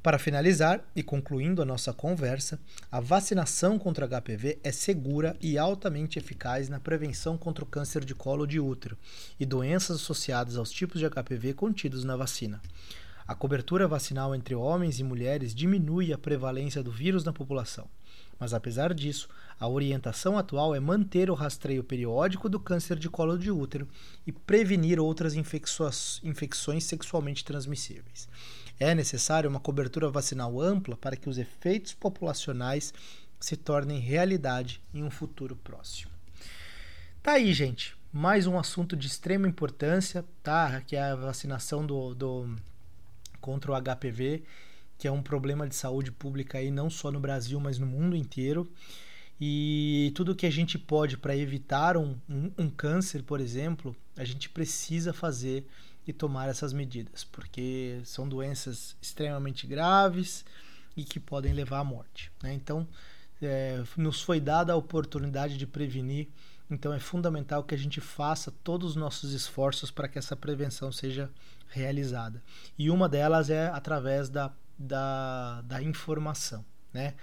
Para 0.02 0.18
finalizar 0.18 0.82
e 0.96 1.02
concluindo 1.02 1.60
a 1.60 1.64
nossa 1.66 1.92
conversa, 1.92 2.58
a 2.90 3.00
vacinação 3.00 3.78
contra 3.78 4.08
HPV 4.08 4.58
é 4.64 4.72
segura 4.72 5.36
e 5.42 5.58
altamente 5.58 6.18
eficaz 6.18 6.70
na 6.70 6.80
prevenção 6.80 7.36
contra 7.36 7.62
o 7.62 7.66
câncer 7.66 8.02
de 8.02 8.14
colo 8.14 8.46
de 8.46 8.58
útero 8.58 8.96
e 9.38 9.44
doenças 9.44 9.96
associadas 9.96 10.56
aos 10.56 10.70
tipos 10.70 11.00
de 11.00 11.10
HPV 11.10 11.52
contidos 11.52 12.02
na 12.02 12.16
vacina. 12.16 12.62
A 13.28 13.34
cobertura 13.34 13.86
vacinal 13.86 14.34
entre 14.34 14.54
homens 14.54 14.98
e 14.98 15.04
mulheres 15.04 15.54
diminui 15.54 16.14
a 16.14 16.18
prevalência 16.18 16.82
do 16.82 16.90
vírus 16.90 17.22
na 17.22 17.32
população. 17.32 17.86
Mas 18.40 18.55
apesar 18.55 18.94
disso, 18.94 19.29
a 19.59 19.68
orientação 19.68 20.38
atual 20.38 20.74
é 20.74 20.81
manter 20.81 21.31
o 21.31 21.35
rastreio 21.35 21.85
periódico 21.85 22.48
do 22.48 22.59
câncer 22.59 22.98
de 22.98 23.11
colo 23.11 23.38
de 23.38 23.50
útero 23.50 23.87
e 24.26 24.33
prevenir 24.33 24.98
outras 24.98 25.35
infecções 25.35 26.85
sexualmente 26.85 27.44
transmissíveis. 27.44 28.26
É 28.79 28.94
necessária 28.94 29.50
uma 29.50 29.61
cobertura 29.61 30.09
vacinal 30.09 30.59
ampla 30.59 30.96
para 30.96 31.16
que 31.16 31.29
os 31.29 31.37
efeitos 31.37 31.92
populacionais 31.92 32.94
se 33.38 33.55
tornem 33.57 34.00
realidade 34.00 34.81
em 34.94 35.05
um 35.05 35.11
futuro 35.11 35.55
próximo. 35.55 36.11
Tá 37.22 37.33
aí, 37.33 37.53
gente. 37.53 37.94
Mais 38.11 38.46
um 38.46 38.59
assunto 38.59 38.96
de 38.96 39.07
extrema 39.07 39.46
importância, 39.46 40.24
tá? 40.42 40.81
Que 40.81 40.96
é 40.96 41.03
a 41.03 41.14
vacinação 41.14 41.85
do, 41.85 42.14
do 42.14 42.57
contra 43.40 43.70
o 43.70 43.81
HPV, 43.81 44.42
que 45.00 45.08
é 45.08 45.10
um 45.10 45.22
problema 45.22 45.66
de 45.66 45.74
saúde 45.74 46.12
pública 46.12 46.58
aí 46.58 46.70
não 46.70 46.90
só 46.90 47.10
no 47.10 47.18
Brasil, 47.18 47.58
mas 47.58 47.78
no 47.78 47.86
mundo 47.86 48.14
inteiro. 48.14 48.70
E 49.40 50.12
tudo 50.14 50.36
que 50.36 50.44
a 50.44 50.50
gente 50.50 50.78
pode 50.78 51.16
para 51.16 51.34
evitar 51.34 51.96
um, 51.96 52.18
um, 52.28 52.52
um 52.58 52.68
câncer, 52.68 53.22
por 53.22 53.40
exemplo, 53.40 53.96
a 54.14 54.24
gente 54.24 54.50
precisa 54.50 55.14
fazer 55.14 55.66
e 56.06 56.12
tomar 56.12 56.50
essas 56.50 56.74
medidas, 56.74 57.24
porque 57.24 57.98
são 58.04 58.28
doenças 58.28 58.94
extremamente 59.00 59.66
graves 59.66 60.44
e 60.94 61.02
que 61.02 61.18
podem 61.18 61.54
levar 61.54 61.78
à 61.78 61.84
morte. 61.84 62.30
Né? 62.42 62.52
Então, 62.52 62.86
é, 63.40 63.82
nos 63.96 64.20
foi 64.20 64.38
dada 64.38 64.74
a 64.74 64.76
oportunidade 64.76 65.56
de 65.56 65.66
prevenir, 65.66 66.28
então 66.70 66.92
é 66.92 67.00
fundamental 67.00 67.64
que 67.64 67.74
a 67.74 67.78
gente 67.78 68.02
faça 68.02 68.52
todos 68.62 68.90
os 68.90 68.96
nossos 68.96 69.32
esforços 69.32 69.90
para 69.90 70.08
que 70.08 70.18
essa 70.18 70.36
prevenção 70.36 70.92
seja 70.92 71.30
realizada. 71.68 72.42
E 72.78 72.90
uma 72.90 73.08
delas 73.08 73.48
é 73.48 73.68
através 73.68 74.28
da, 74.28 74.52
da, 74.80 75.60
da 75.62 75.82
informação. 75.82 76.64
Né? 76.92 77.14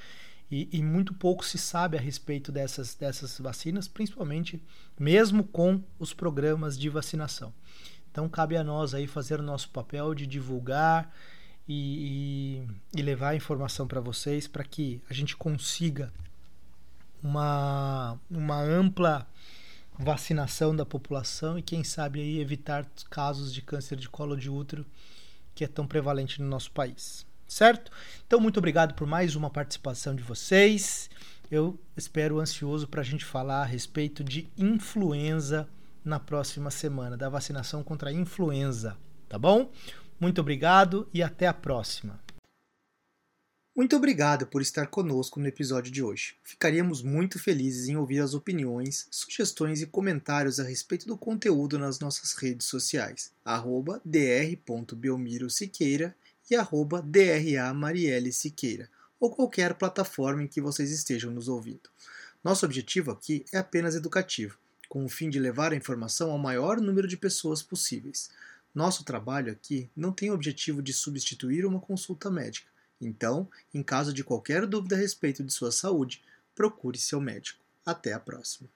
E, 0.49 0.69
e, 0.71 0.81
muito 0.81 1.13
pouco 1.13 1.43
se 1.43 1.57
sabe 1.57 1.97
a 1.97 1.99
respeito 1.99 2.51
dessas, 2.51 2.95
dessas 2.95 3.37
vacinas, 3.39 3.87
principalmente 3.87 4.63
mesmo 4.97 5.43
com 5.43 5.83
os 5.99 6.13
programas 6.13 6.77
de 6.77 6.87
vacinação. 6.87 7.53
Então 8.11 8.29
cabe 8.29 8.55
a 8.55 8.63
nós 8.63 8.93
aí 8.93 9.07
fazer 9.07 9.39
o 9.39 9.43
nosso 9.43 9.69
papel 9.69 10.13
de 10.15 10.25
divulgar 10.25 11.13
e, 11.67 12.63
e, 12.93 12.99
e 12.99 13.01
levar 13.01 13.29
a 13.29 13.35
informação 13.35 13.87
para 13.87 13.99
vocês 13.99 14.47
para 14.47 14.63
que 14.63 15.01
a 15.09 15.13
gente 15.13 15.35
consiga 15.35 16.13
uma, 17.21 18.17
uma 18.29 18.61
ampla 18.61 19.27
vacinação 19.99 20.73
da 20.73 20.85
população 20.85 21.59
e 21.59 21.61
quem 21.61 21.83
sabe 21.83 22.21
aí 22.21 22.39
evitar 22.39 22.87
casos 23.09 23.53
de 23.53 23.61
câncer 23.61 23.97
de 23.97 24.07
colo 24.07 24.37
de 24.37 24.49
útero 24.49 24.85
que 25.53 25.65
é 25.65 25.67
tão 25.67 25.85
prevalente 25.85 26.41
no 26.41 26.47
nosso 26.47 26.71
país. 26.71 27.26
Certo? 27.47 27.91
Então, 28.25 28.39
muito 28.39 28.57
obrigado 28.57 28.93
por 28.93 29.07
mais 29.07 29.35
uma 29.35 29.49
participação 29.49 30.13
de 30.13 30.21
vocês. 30.21 31.09
Eu 31.49 31.79
espero 31.95 32.39
ansioso 32.39 32.87
para 32.87 33.01
a 33.01 33.05
gente 33.05 33.23
falar 33.23 33.61
a 33.61 33.65
respeito 33.65 34.23
de 34.23 34.51
influenza 34.57 35.69
na 36.03 36.19
próxima 36.19 36.69
semana, 36.69 37.15
da 37.15 37.29
vacinação 37.29 37.81
contra 37.83 38.09
a 38.09 38.13
influenza, 38.13 38.97
tá 39.29 39.39
bom? 39.39 39.71
Muito 40.19 40.41
obrigado 40.41 41.07
e 41.13 41.23
até 41.23 41.47
a 41.47 41.53
próxima. 41.53 42.19
Muito 43.75 43.95
obrigado 43.95 44.47
por 44.47 44.61
estar 44.61 44.87
conosco 44.87 45.39
no 45.39 45.47
episódio 45.47 45.91
de 45.91 46.01
hoje. 46.01 46.35
Ficaríamos 46.41 47.03
muito 47.03 47.37
felizes 47.37 47.87
em 47.87 47.95
ouvir 47.95 48.19
as 48.19 48.33
opiniões, 48.33 49.07
sugestões 49.11 49.83
e 49.83 49.85
comentários 49.85 50.59
a 50.59 50.63
respeito 50.63 51.05
do 51.05 51.15
conteúdo 51.15 51.77
nas 51.77 51.99
nossas 51.99 52.33
redes 52.33 52.65
sociais, 52.65 53.31
arroba 53.45 54.01
dr.belmirosiqueira 54.03 56.15
e 56.49 56.55
arroba 56.55 57.03
Siqueira, 58.31 58.89
ou 59.19 59.29
qualquer 59.29 59.73
plataforma 59.73 60.43
em 60.43 60.47
que 60.47 60.61
vocês 60.61 60.91
estejam 60.91 61.31
nos 61.31 61.47
ouvindo. 61.47 61.89
Nosso 62.43 62.65
objetivo 62.65 63.11
aqui 63.11 63.45
é 63.51 63.57
apenas 63.57 63.95
educativo 63.95 64.57
com 64.87 65.03
o 65.03 65.09
fim 65.09 65.29
de 65.29 65.39
levar 65.39 65.71
a 65.71 65.75
informação 65.75 66.31
ao 66.31 66.37
maior 66.37 66.79
número 66.79 67.07
de 67.07 67.17
pessoas 67.17 67.61
possíveis. 67.61 68.29
Nosso 68.73 69.03
trabalho 69.03 69.51
aqui 69.51 69.89
não 69.95 70.11
tem 70.11 70.31
o 70.31 70.33
objetivo 70.33 70.81
de 70.81 70.93
substituir 70.93 71.65
uma 71.65 71.79
consulta 71.79 72.29
médica. 72.29 72.69
Então, 72.99 73.47
em 73.73 73.83
caso 73.83 74.13
de 74.13 74.23
qualquer 74.23 74.65
dúvida 74.65 74.95
a 74.95 74.99
respeito 74.99 75.43
de 75.43 75.53
sua 75.53 75.71
saúde, 75.71 76.23
procure 76.55 76.97
seu 76.97 77.19
médico. 77.21 77.59
Até 77.85 78.13
a 78.13 78.19
próxima. 78.19 78.69